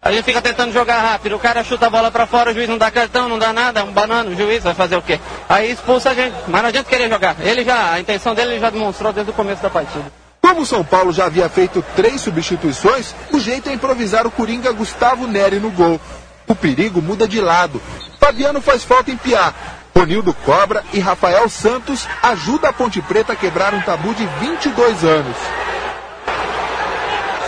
[0.02, 2.68] A gente fica tentando jogar rápido, o cara chuta a bola pra fora, o juiz
[2.68, 5.20] não dá cartão, não dá nada, um banano, o juiz vai fazer o quê?
[5.48, 7.36] Aí expulsa a gente, mas não adianta querer jogar.
[7.40, 10.06] Ele já, a intenção dele ele já demonstrou desde o começo da partida.
[10.42, 14.72] Como o São Paulo já havia feito três substituições, o jeito é improvisar o Coringa
[14.72, 16.02] Gustavo Neri no gol.
[16.48, 17.80] O perigo muda de lado.
[18.20, 19.54] Fabiano faz falta em Piá.
[19.96, 25.04] Ronildo Cobra e Rafael Santos ajuda a Ponte Preta a quebrar um tabu de 22
[25.04, 25.36] anos.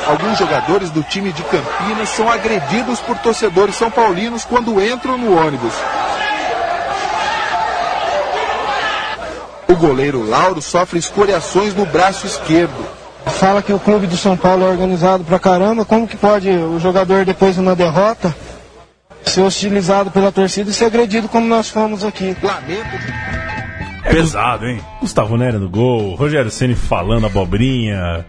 [0.06, 5.38] Alguns jogadores do time de Campinas são agredidos por torcedores são paulinos quando entram no
[5.38, 5.74] ônibus.
[9.68, 12.86] O goleiro Lauro sofre escoriações no braço esquerdo.
[13.26, 15.86] Fala que o clube do São Paulo é organizado pra caramba.
[15.86, 18.36] Como que pode o jogador, depois de uma derrota,
[19.30, 22.36] ser hostilizado pela torcida e ser agredido como nós fomos aqui?
[22.42, 23.34] Lamento.
[24.04, 24.82] Pesado, hein?
[25.00, 28.26] Gustavo Nery no gol, Rogério Ceni falando abobrinha.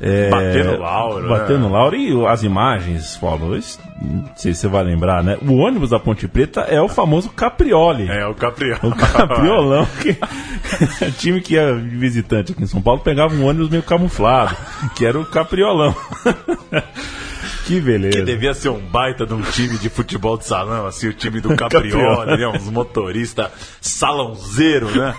[0.00, 1.68] É, Batendo Lauro, Batendo né?
[1.68, 1.96] Lauro.
[1.96, 5.36] E as imagens, Paulo, isso, não sei se você vai lembrar, né?
[5.42, 8.08] O ônibus da Ponte Preta é o famoso Caprioli.
[8.08, 8.78] É, o Caprioli.
[8.84, 10.16] O Capriolão, que
[11.04, 14.56] o time que ia visitante aqui em São Paulo pegava um ônibus meio camuflado,
[14.94, 15.94] que era o Capriolão.
[17.68, 18.18] que beleza.
[18.18, 21.38] Que devia ser um baita de um time de futebol de salão, assim, o time
[21.38, 22.48] do Caprioli, né?
[22.48, 25.14] uns motoristas salãozeiro, né?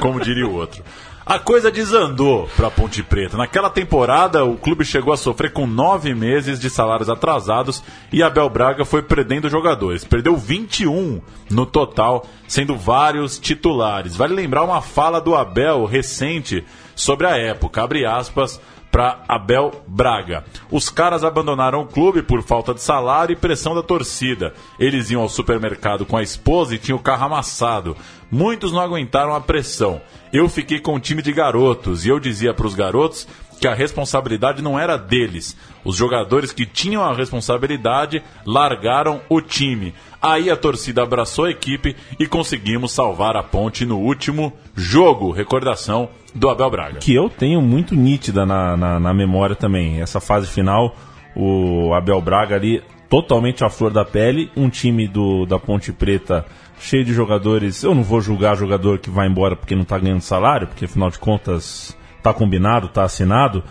[0.00, 0.82] Como diria o outro.
[1.24, 3.36] A coisa desandou para Ponte Preta.
[3.36, 7.80] Naquela temporada, o clube chegou a sofrer com nove meses de salários atrasados
[8.12, 10.04] e Abel Braga foi perdendo jogadores.
[10.04, 14.16] Perdeu 21 no total, sendo vários titulares.
[14.16, 16.64] Vale lembrar uma fala do Abel recente
[16.96, 18.60] sobre a época, abre aspas,
[18.92, 20.44] para Abel Braga.
[20.70, 24.52] Os caras abandonaram o clube por falta de salário e pressão da torcida.
[24.78, 27.96] Eles iam ao supermercado com a esposa e tinham o carro amassado.
[28.30, 30.00] Muitos não aguentaram a pressão.
[30.30, 33.26] Eu fiquei com um time de garotos e eu dizia para os garotos
[33.58, 35.56] que a responsabilidade não era deles.
[35.84, 39.94] Os jogadores que tinham a responsabilidade largaram o time.
[40.20, 45.30] Aí a torcida abraçou a equipe e conseguimos salvar a ponte no último jogo.
[45.30, 46.98] Recordação do Abel Braga.
[46.98, 50.00] que eu tenho muito nítida na, na, na memória também.
[50.00, 50.96] Essa fase final,
[51.36, 56.46] o Abel Braga ali totalmente à flor da pele, um time do, da Ponte Preta
[56.80, 57.82] cheio de jogadores.
[57.82, 61.10] Eu não vou julgar jogador que vai embora porque não está ganhando salário, porque afinal
[61.10, 63.62] de contas está combinado, está assinado.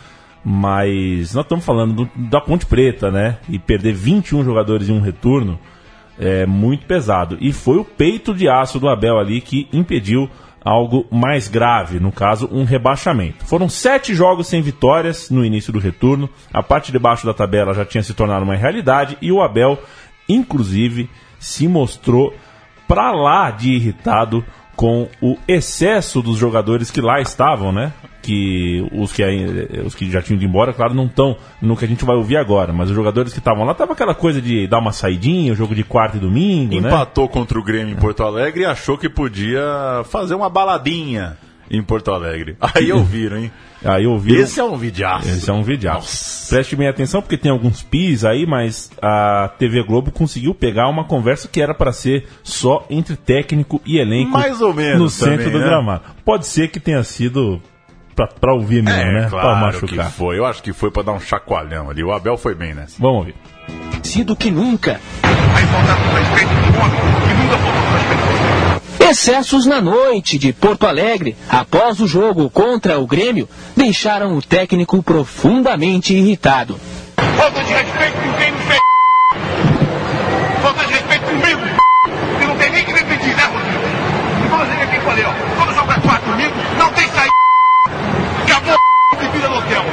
[0.44, 3.38] Mas nós estamos falando do- da Ponte Preta, né?
[3.48, 5.60] E perder 21 jogadores em um retorno
[6.20, 7.38] é muito pesado.
[7.40, 10.30] E foi o peito de aço do Abel ali que impediu
[10.64, 13.46] algo mais grave, no caso, um rebaixamento.
[13.46, 17.74] Foram sete jogos sem vitórias no início do retorno, a parte de baixo da tabela
[17.74, 19.80] já tinha se tornado uma realidade e o Abel,
[20.30, 22.34] inclusive, se mostrou
[22.88, 27.94] pra lá de irritado com o excesso dos jogadores que lá estavam, né?
[28.22, 29.24] Que os que,
[29.86, 32.38] os que já tinham ido embora, claro, não estão no que a gente vai ouvir
[32.38, 35.74] agora, mas os jogadores que estavam lá, tava aquela coisa de dar uma saidinha, jogo
[35.74, 36.88] de quarta e domingo, né?
[36.88, 39.62] Empatou contra o Grêmio em Porto Alegre e achou que podia
[40.06, 41.38] fazer uma baladinha
[41.72, 42.58] em Porto Alegre.
[42.62, 43.52] Aí ouviram, hein?
[43.84, 44.42] Aí ouviram.
[44.44, 45.28] Esse é um videaço.
[45.28, 46.50] Esse é um videaço.
[46.50, 51.04] Preste bem atenção porque tem alguns pis aí, mas a TV Globo conseguiu pegar uma
[51.06, 54.30] conversa que era para ser só entre técnico e elenco.
[54.32, 55.66] Mais ou menos No centro também, do né?
[55.66, 56.04] gramado.
[56.24, 57.60] Pode ser que tenha sido
[58.16, 59.28] pra, pra ouvir mesmo, É, né?
[59.30, 60.12] pra claro que machucar.
[60.12, 60.38] foi.
[60.38, 62.04] Eu acho que foi pra dar um chacoalhão ali.
[62.04, 62.98] O Abel foi bem nessa.
[63.00, 63.36] Vamos ouvir.
[64.04, 65.00] Sido que nunca.
[69.10, 75.02] Excessos na noite de Porto Alegre, após o jogo contra o Grêmio, deixaram o técnico
[75.02, 76.80] profundamente irritado.
[77.36, 78.80] Falta de respeito com quem não fez.
[80.62, 81.62] Falta de respeito comigo.
[82.42, 83.84] E não tem nem que me pedir, né, Rodrigo?
[84.46, 85.34] E vamos ver quem falei, ó.
[85.58, 87.34] Quando jogar quatro comigo, não tem saída.
[88.44, 88.76] Acabou
[89.12, 89.84] a bebida no hotel.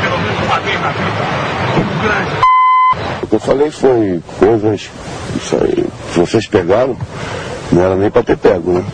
[0.00, 1.22] Pelo menos uma vez na vida.
[1.76, 2.30] Um grande.
[3.22, 4.90] O que eu falei foi coisas.
[5.36, 6.96] Isso aí, vocês pegaram,
[7.74, 8.84] não era nem para ter pego, né?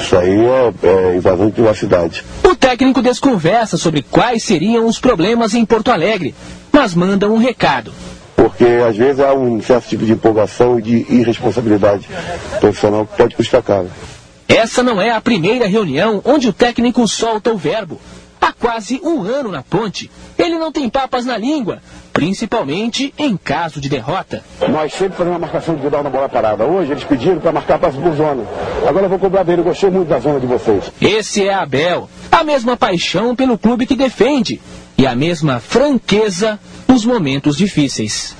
[0.00, 2.24] Isso aí é, é invasão de privacidade.
[2.42, 6.34] O técnico desconversa sobre quais seriam os problemas em Porto Alegre,
[6.72, 7.92] mas manda um recado.
[8.36, 12.08] Porque às vezes há um certo tipo de empolgação e de irresponsabilidade
[12.58, 13.88] profissional que pode custar caro.
[14.48, 18.00] Essa não é a primeira reunião onde o técnico solta o verbo.
[18.40, 21.80] Há quase um ano na ponte, ele não tem papas na língua,
[22.14, 24.42] principalmente em caso de derrota.
[24.68, 26.64] Nós sempre fazemos uma marcação individual na bola parada.
[26.64, 28.44] Hoje eles pediram para marcar passe por zona.
[28.88, 29.60] Agora eu vou cobrar dele.
[29.60, 30.90] Eu gostei muito da zona de vocês.
[31.00, 34.60] Esse é Abel, a mesma paixão pelo clube que defende
[34.96, 38.36] e a mesma franqueza nos momentos difíceis.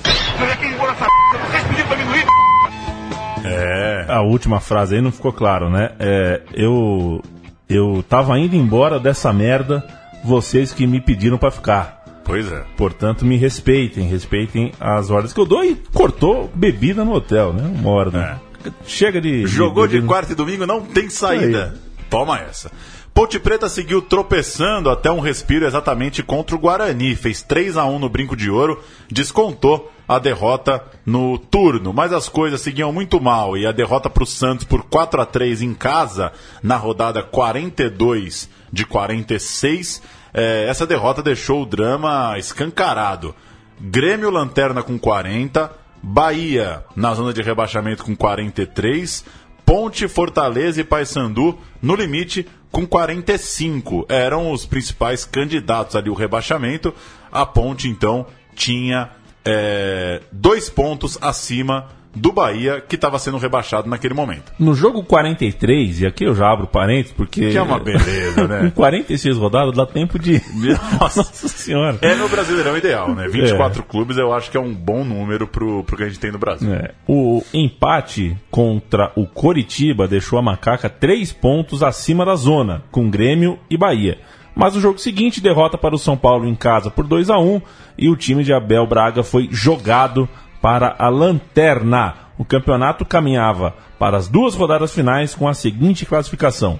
[3.43, 4.05] É.
[4.07, 5.91] A última frase aí não ficou claro, né?
[5.99, 7.21] É, eu,
[7.67, 9.85] eu tava indo embora dessa merda,
[10.23, 12.04] vocês que me pediram pra ficar.
[12.25, 12.65] Pois é.
[12.75, 17.63] Portanto, me respeitem, respeitem as ordens que eu dou e cortou bebida no hotel, né?
[17.79, 18.39] Uma hora, né?
[18.85, 19.45] Chega de.
[19.45, 21.79] Jogou de de- quarta e domingo, não tem saída.
[22.09, 22.71] Toma essa.
[23.13, 27.15] Ponte Preta seguiu tropeçando até um respiro exatamente contra o Guarani.
[27.15, 32.27] Fez 3 a 1 no Brinco de Ouro, descontou a derrota no turno, mas as
[32.27, 35.73] coisas seguiam muito mal e a derrota para o Santos por 4 a 3 em
[35.73, 40.01] casa na rodada 42 de 46.
[40.37, 43.33] Eh, essa derrota deixou o drama escancarado.
[43.79, 45.71] Grêmio Lanterna com 40,
[46.03, 49.23] Bahia na zona de rebaixamento com 43,
[49.65, 54.05] Ponte, Fortaleza e Paysandu no limite com 45.
[54.09, 56.93] Eram os principais candidatos ali o rebaixamento.
[57.31, 59.11] A Ponte então tinha
[59.45, 64.51] é, dois pontos acima do Bahia, que estava sendo rebaixado naquele momento.
[64.57, 67.51] No jogo 43, e aqui eu já abro parênteses, porque.
[67.51, 68.61] Que é uma beleza, né?
[68.71, 70.41] Com 46 rodadas dá tempo de.
[70.99, 71.97] Nossa Senhora.
[72.01, 73.27] É no Brasileirão ideal, né?
[73.27, 76.31] 24 clubes eu acho que é um bom número pro, pro que a gente tem
[76.31, 76.73] no Brasil.
[76.73, 76.91] É.
[77.07, 83.59] O empate contra o Coritiba deixou a Macaca três pontos acima da zona, com Grêmio
[83.69, 84.17] e Bahia.
[84.55, 87.61] Mas o jogo seguinte, derrota para o São Paulo em casa por 2 a 1
[87.97, 90.29] e o time de Abel Braga foi jogado
[90.65, 92.15] para a lanterna.
[92.39, 96.79] O campeonato caminhava para as duas rodadas finais com a seguinte classificação: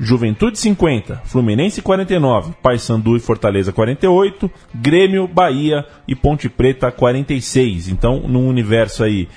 [0.00, 7.88] Juventude 50, Fluminense 49, Paysandu e Fortaleza 48, Grêmio, Bahia e Ponte Preta 46.
[7.88, 9.28] Então, num universo aí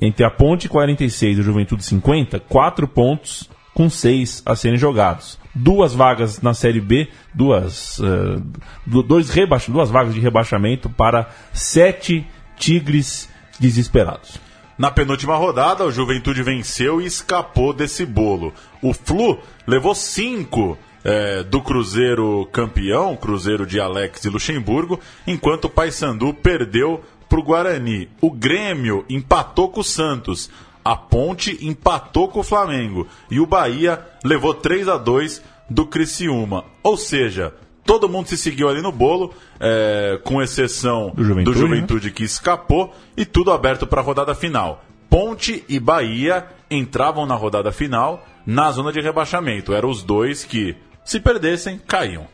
[0.00, 5.38] entre a Ponte 46 e o Juventude 50, quatro pontos com seis a serem jogados.
[5.54, 8.42] Duas vagas na Série B, duas, uh,
[8.84, 12.26] dois rebaixa, duas vagas de rebaixamento para sete
[12.56, 13.28] Tigres
[13.58, 14.38] desesperados.
[14.76, 18.52] Na penúltima rodada, o Juventude venceu e escapou desse bolo.
[18.82, 25.70] O Flu levou cinco é, do Cruzeiro campeão, Cruzeiro de Alex e Luxemburgo, enquanto o
[25.70, 28.08] Paysandu perdeu para o Guarani.
[28.20, 30.50] O Grêmio empatou com o Santos.
[30.84, 33.06] A Ponte empatou com o Flamengo.
[33.30, 36.64] E o Bahia levou 3 a 2 do Criciúma.
[36.82, 37.54] Ou seja,
[37.84, 42.24] todo mundo se seguiu ali no bolo, é, com exceção do Juventude, do Juventude que
[42.24, 44.84] escapou, e tudo aberto para a rodada final.
[45.08, 49.72] Ponte e Bahia entravam na rodada final na zona de rebaixamento.
[49.72, 52.26] Eram os dois que, se perdessem, caíam.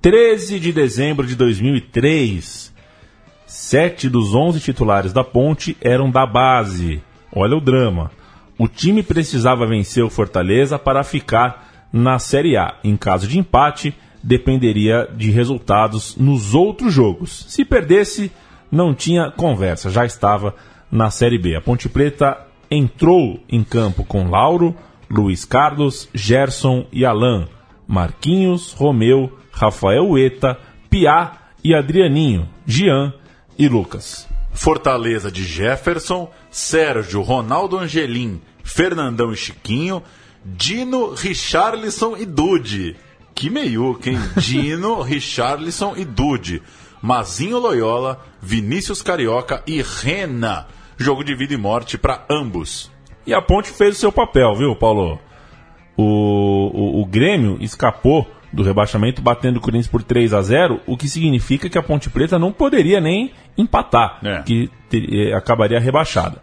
[0.00, 2.74] 13 de dezembro de 2003.
[3.46, 7.02] Sete dos 11 titulares da Ponte eram da base.
[7.32, 8.10] Olha o drama.
[8.58, 12.76] O time precisava vencer o Fortaleza para ficar na Série A.
[12.82, 13.94] Em caso de empate,
[14.26, 17.46] dependeria de resultados nos outros jogos.
[17.48, 18.32] Se perdesse,
[18.72, 20.52] não tinha conversa, já estava
[20.90, 21.54] na Série B.
[21.54, 22.36] A Ponte Preta
[22.68, 24.74] entrou em campo com Lauro,
[25.08, 27.46] Luiz Carlos, Gerson e Alain,
[27.86, 30.58] Marquinhos, Romeu, Rafael Eta,
[30.90, 33.14] Piá e Adrianinho, Gian
[33.56, 34.28] e Lucas.
[34.52, 40.02] Fortaleza de Jefferson, Sérgio, Ronaldo Angelim, Fernandão e Chiquinho,
[40.44, 42.96] Dino, Richarlison e Dude.
[43.36, 44.18] Que meiuca, hein?
[44.38, 46.62] Dino, Richarlison e Dude.
[47.02, 50.66] Mazinho Loyola, Vinícius Carioca e Rena.
[50.96, 52.90] Jogo de vida e morte para ambos.
[53.26, 55.20] E a Ponte fez o seu papel, viu, Paulo?
[55.96, 60.96] O, o, o Grêmio escapou do rebaixamento batendo o Corinthians por 3 a 0 o
[60.96, 64.42] que significa que a Ponte Preta não poderia nem empatar, É.
[64.42, 66.40] que ter- eh, acabaria rebaixada.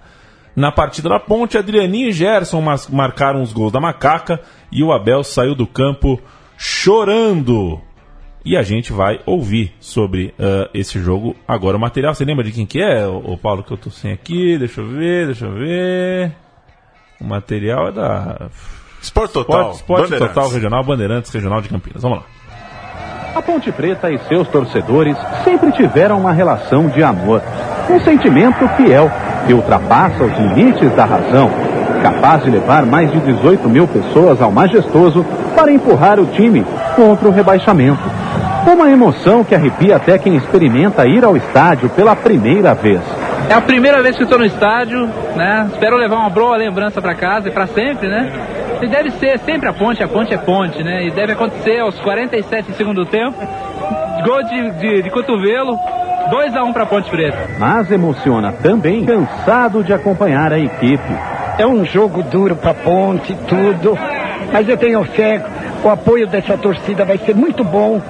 [0.56, 4.40] Na partida da Ponte, Adrianinho e Gerson marcaram os gols da Macaca
[4.72, 6.22] e o Abel saiu do campo
[6.58, 7.82] chorando.
[8.46, 11.78] E a gente vai ouvir sobre ah, esse jogo agora.
[11.78, 14.58] O material, você lembra de quem que é, o Paulo, que eu tô sem aqui?
[14.58, 16.32] Deixa eu ver, deixa eu ver.
[17.22, 18.50] O material é da
[19.02, 19.72] Esporte Total.
[19.72, 20.36] Esporte, Esporte Bandeirantes.
[20.36, 22.02] Total Regional, Bandeirantes Regional de Campinas.
[22.02, 22.26] Vamos lá.
[23.36, 27.42] A Ponte Preta e seus torcedores sempre tiveram uma relação de amor.
[27.90, 29.12] Um sentimento fiel
[29.48, 31.50] que ultrapassa os limites da razão,
[32.04, 35.26] capaz de levar mais de 18 mil pessoas ao majestoso
[35.56, 38.04] para empurrar o time contra o rebaixamento.
[38.68, 43.02] Uma emoção que arrepia até quem experimenta ir ao estádio pela primeira vez.
[43.50, 45.70] É a primeira vez que estou no estádio, né?
[45.72, 48.32] Espero levar uma boa lembrança para casa e para sempre, né?
[48.82, 51.06] E deve ser sempre a ponte, a ponte é ponte, né?
[51.06, 53.38] E deve acontecer aos 47 do segundo tempo.
[54.26, 55.78] Gol de, de, de cotovelo,
[56.30, 57.38] 2 a 1 para Ponte Preta.
[57.60, 61.33] Mas emociona também cansado de acompanhar a equipe.
[61.58, 63.98] É um jogo duro para Ponte, tudo.
[64.52, 65.44] Mas eu tenho fé,
[65.84, 68.02] o apoio dessa torcida vai ser muito bom.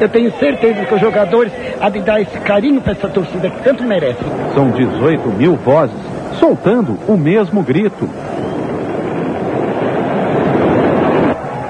[0.00, 3.62] Eu tenho certeza que os jogadores há de dar esse carinho para essa torcida que
[3.62, 4.24] tanto merece.
[4.54, 5.96] São 18 mil vozes
[6.38, 8.08] soltando o mesmo grito.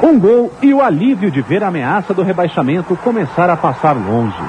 [0.02, 4.42] Um gol e o alívio de ver a ameaça do rebaixamento começar a passar longe.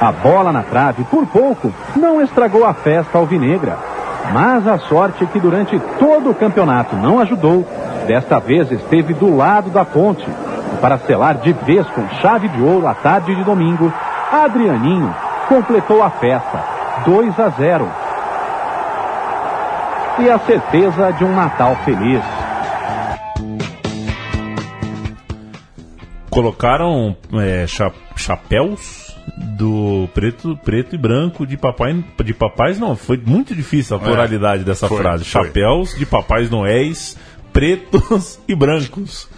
[0.00, 3.93] A bola na trave, por pouco, não estragou a festa alvinegra.
[4.32, 7.66] Mas a sorte que durante todo o campeonato não ajudou
[8.06, 10.26] Desta vez esteve do lado da ponte.
[10.80, 13.92] Para selar de vez com chave de ouro a tarde de domingo,
[14.30, 15.14] Adrianinho
[15.48, 16.62] completou a festa.
[17.06, 17.90] 2 a 0.
[20.18, 22.22] E a certeza de um Natal feliz.
[26.30, 29.03] Colocaram é, cha chapéus
[29.54, 32.96] do preto, preto e branco de papai de papais não.
[32.96, 35.24] Foi muito difícil a pluralidade é, dessa foi, frase.
[35.24, 35.44] foi.
[35.44, 37.16] chapéus de papais noéis
[37.52, 39.28] pretos e brancos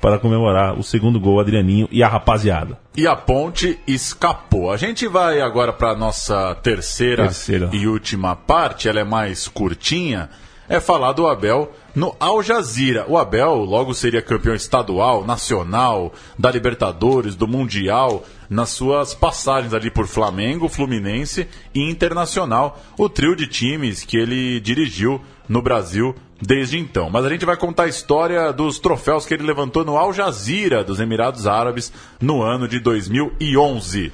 [0.00, 2.78] para comemorar o segundo gol Adrianinho e a rapaziada.
[2.96, 4.70] E a ponte escapou.
[4.70, 7.70] A gente vai agora para nossa terceira, terceira.
[7.72, 10.30] e última parte ela é mais curtinha.
[10.68, 13.06] É falar do Abel no Al Jazeera.
[13.08, 19.90] O Abel logo seria campeão estadual, nacional, da Libertadores, do Mundial, nas suas passagens ali
[19.90, 26.78] por Flamengo, Fluminense e Internacional, o trio de times que ele dirigiu no Brasil desde
[26.78, 27.08] então.
[27.08, 30.84] Mas a gente vai contar a história dos troféus que ele levantou no Al Jazeera
[30.84, 31.90] dos Emirados Árabes
[32.20, 34.12] no ano de 2011.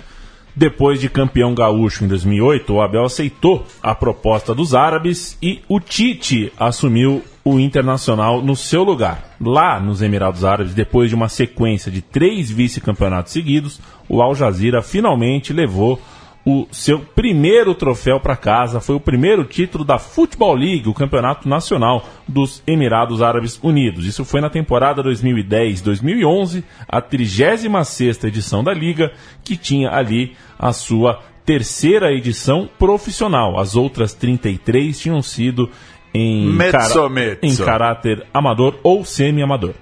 [0.55, 5.81] Depois de campeão gaúcho em 2008, o Abel aceitou a proposta dos árabes e o
[5.81, 9.37] Tite assumiu o Internacional no seu lugar.
[9.41, 14.83] Lá nos Emirados Árabes, depois de uma sequência de três vice-campeonatos seguidos, o Al Jazeera
[14.83, 16.01] finalmente levou
[16.45, 18.81] o seu primeiro troféu para casa.
[18.81, 24.05] Foi o primeiro título da Football League, o campeonato nacional dos Emirados Árabes Unidos.
[24.07, 29.13] Isso foi na temporada 2010-2011, a 36 edição da liga,
[29.45, 33.59] que tinha ali a sua terceira edição profissional.
[33.59, 35.71] As outras 33 tinham sido
[36.15, 36.47] em,
[37.09, 39.75] mezzo, em caráter amador ou semi-amador.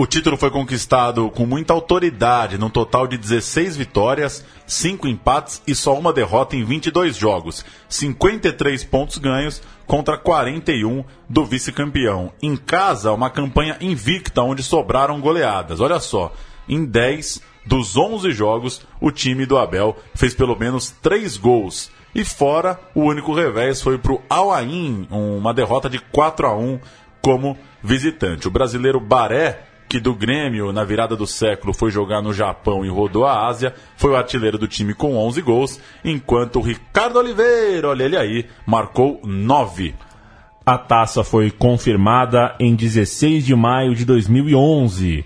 [0.00, 5.74] O título foi conquistado com muita autoridade, num total de 16 vitórias, 5 empates e
[5.74, 7.64] só uma derrota em 22 jogos.
[7.88, 12.32] 53 pontos ganhos contra 41 do vice-campeão.
[12.40, 15.80] Em casa, uma campanha invicta onde sobraram goleadas.
[15.80, 16.32] Olha só,
[16.68, 21.90] em 10 dos 11 jogos, o time do Abel fez pelo menos 3 gols.
[22.14, 26.56] E fora, o único revés foi para o Al Ain, uma derrota de 4 a
[26.56, 26.78] 1
[27.20, 28.46] como visitante.
[28.46, 32.88] O brasileiro Baré que do Grêmio, na virada do século, foi jogar no Japão e
[32.88, 37.88] rodou a Ásia, foi o artilheiro do time com 11 gols, enquanto o Ricardo Oliveira,
[37.88, 39.94] olha ele aí, marcou 9.
[40.66, 45.24] A taça foi confirmada em 16 de maio de 2011,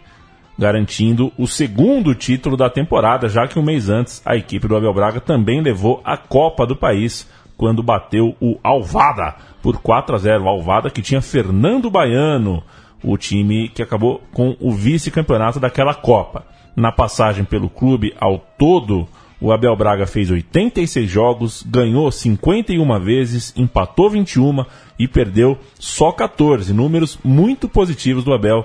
[0.57, 4.95] garantindo o segundo título da temporada, já que um mês antes a equipe do Abel
[4.95, 10.45] Braga também levou a Copa do país quando bateu o Alvada por 4 a 0.
[10.45, 12.63] O Alvada que tinha Fernando Baiano,
[13.03, 16.45] o time que acabou com o vice-campeonato daquela Copa.
[16.75, 19.07] Na passagem pelo clube ao todo,
[19.41, 24.65] o Abel Braga fez 86 jogos, ganhou 51 vezes, empatou 21
[24.99, 26.73] e perdeu só 14.
[26.73, 28.65] Números muito positivos do Abel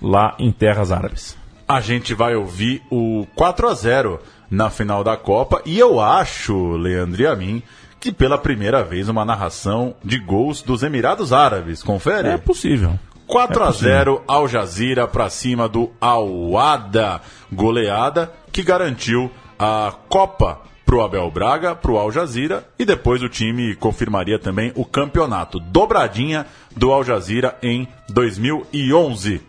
[0.00, 1.36] lá em terras árabes.
[1.66, 4.20] A gente vai ouvir o 4 a 0
[4.50, 7.62] na final da Copa e eu acho, Leandro e a mim,
[8.00, 11.82] que pela primeira vez uma narração de gols dos Emirados Árabes.
[11.82, 12.28] Confere?
[12.28, 12.98] É possível.
[13.28, 17.20] 4 a 0 Al Jazeera para cima do Al-Wada,
[17.52, 23.74] goleada que garantiu a Copa pro Abel Braga, pro Al Jazeera e depois o time
[23.76, 25.60] confirmaria também o campeonato.
[25.60, 29.42] Dobradinha do Al Jazeera em 2011.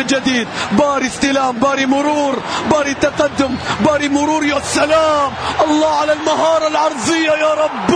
[0.00, 0.48] من جديد.
[0.72, 2.38] باري استلام باري مرور
[2.70, 4.44] باري تقدم باري مرور.
[4.44, 5.32] يا سلام!
[5.64, 7.90] الله على المهارة العرضية يا رب!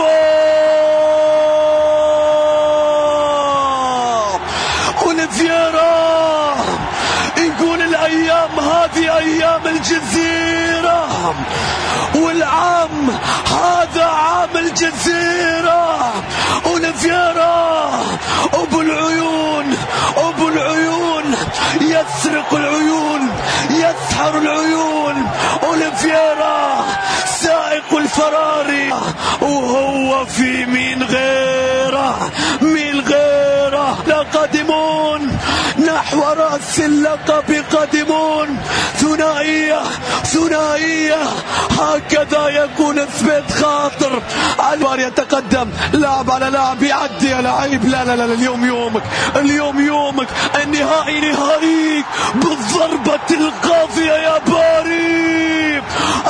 [5.02, 5.93] اوليفيرا
[8.04, 11.34] الأيام هذه أيام الجزيرة.
[12.14, 13.10] والعام
[13.50, 16.12] هذا عام الجزيرة.
[16.66, 17.90] اوليفيرا
[18.54, 19.76] أبو العيون
[20.16, 21.36] أبو العيون.
[21.80, 23.30] يسرق العيون
[23.70, 25.26] يسحر العيون.
[25.62, 26.84] اوليفيرا
[27.40, 28.92] سائق الفراري.
[29.40, 32.30] وهو في مين غيره
[32.60, 33.98] مين غيره.
[34.06, 35.23] لقادمون
[35.94, 38.58] نحو رأس اللقب قادمون
[38.96, 39.82] ثنائية
[40.24, 41.22] ثنائية.
[41.80, 44.22] هكذا يكون اثبات خاطر.
[44.72, 45.70] البار يتقدم.
[45.92, 49.02] لاعب على لاعب يعدي يا لعيب لا لا لا اليوم يومك.
[49.36, 50.28] اليوم يومك.
[50.62, 55.82] النهائي نهائيك بالضربة القاضية يا باري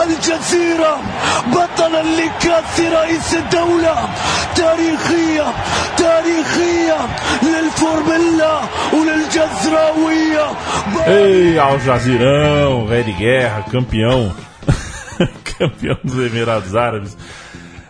[0.02, 1.00] الجزيرة
[1.46, 4.08] بطلا لكأس رئيس الدولة.
[4.56, 5.46] تاريخية
[5.96, 6.98] تاريخية
[7.42, 8.60] للفورميلا
[8.92, 9.53] وللجزراوية
[11.06, 14.34] Ei, Al Jazirão, velho de guerra, campeão.
[15.58, 17.16] campeão dos Emirados Árabes.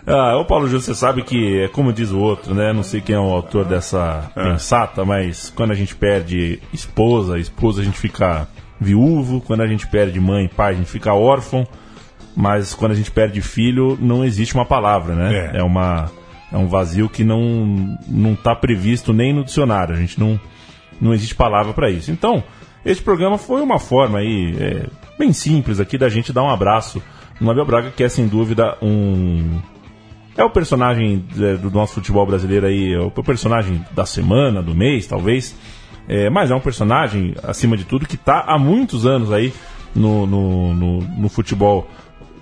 [0.06, 2.72] Ah, ô Paulo Júlio, você sabe que é como diz o outro, né?
[2.72, 7.80] Não sei quem é o autor dessa pensata, mas quando a gente perde esposa, esposa
[7.80, 8.46] a gente fica
[8.78, 11.66] viúvo, quando a gente perde mãe, pai, a gente fica órfão,
[12.36, 15.52] mas quando a gente perde filho, não existe uma palavra, né?
[15.54, 16.10] É, uma
[16.52, 19.94] é um vazio que não não está previsto nem no dicionário.
[19.94, 20.38] A gente não
[21.00, 22.10] não existe palavra para isso.
[22.10, 22.42] Então,
[22.84, 24.86] este programa foi uma forma aí é,
[25.18, 27.02] bem simples aqui da gente dar um abraço
[27.40, 29.60] no Abel Braga, que é sem dúvida um
[30.36, 34.74] é o personagem é, do nosso futebol brasileiro aí, é o personagem da semana, do
[34.74, 35.56] mês, talvez.
[36.08, 39.54] É, mas é um personagem, acima de tudo, que está há muitos anos aí
[39.94, 41.88] no, no, no, no futebol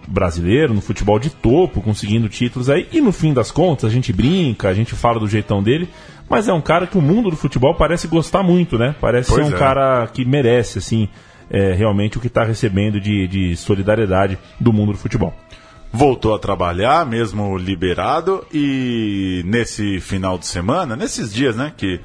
[0.06, 2.88] brasileiro, no futebol de topo, conseguindo títulos aí.
[2.92, 5.88] E no fim das contas, a gente brinca, a gente fala do jeitão dele,
[6.28, 8.94] mas é um cara que o mundo do futebol parece gostar muito, né?
[9.00, 9.58] Parece Pois ser um é.
[9.58, 11.08] cara que merece, assim,
[11.50, 15.34] é, realmente o que está recebendo de, de solidariedade do mundo do futebol.
[15.92, 22.00] Voltou a trabalhar, mesmo liberado, e nesse final de semana, nesses dias, né, que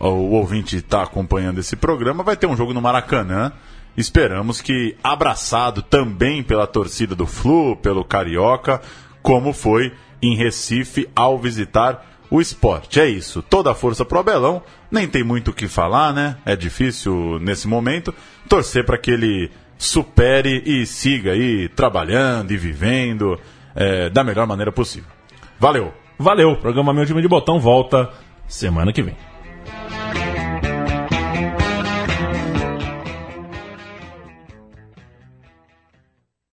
[0.00, 3.52] o ouvinte está acompanhando esse programa, vai ter um jogo no Maracanã.
[3.96, 8.80] Esperamos que abraçado também pela torcida do Flu, pelo Carioca,
[9.22, 13.00] como foi em Recife ao visitar o esporte.
[13.00, 16.36] É isso, toda a força pro Abelão, nem tem muito o que falar, né?
[16.46, 18.14] É difícil nesse momento.
[18.48, 23.38] Torcer para que ele supere e siga aí trabalhando e vivendo
[23.74, 25.10] é, da melhor maneira possível.
[25.58, 25.92] Valeu!
[26.18, 28.10] Valeu, programa Meu Time de Botão volta
[28.46, 29.29] semana que vem.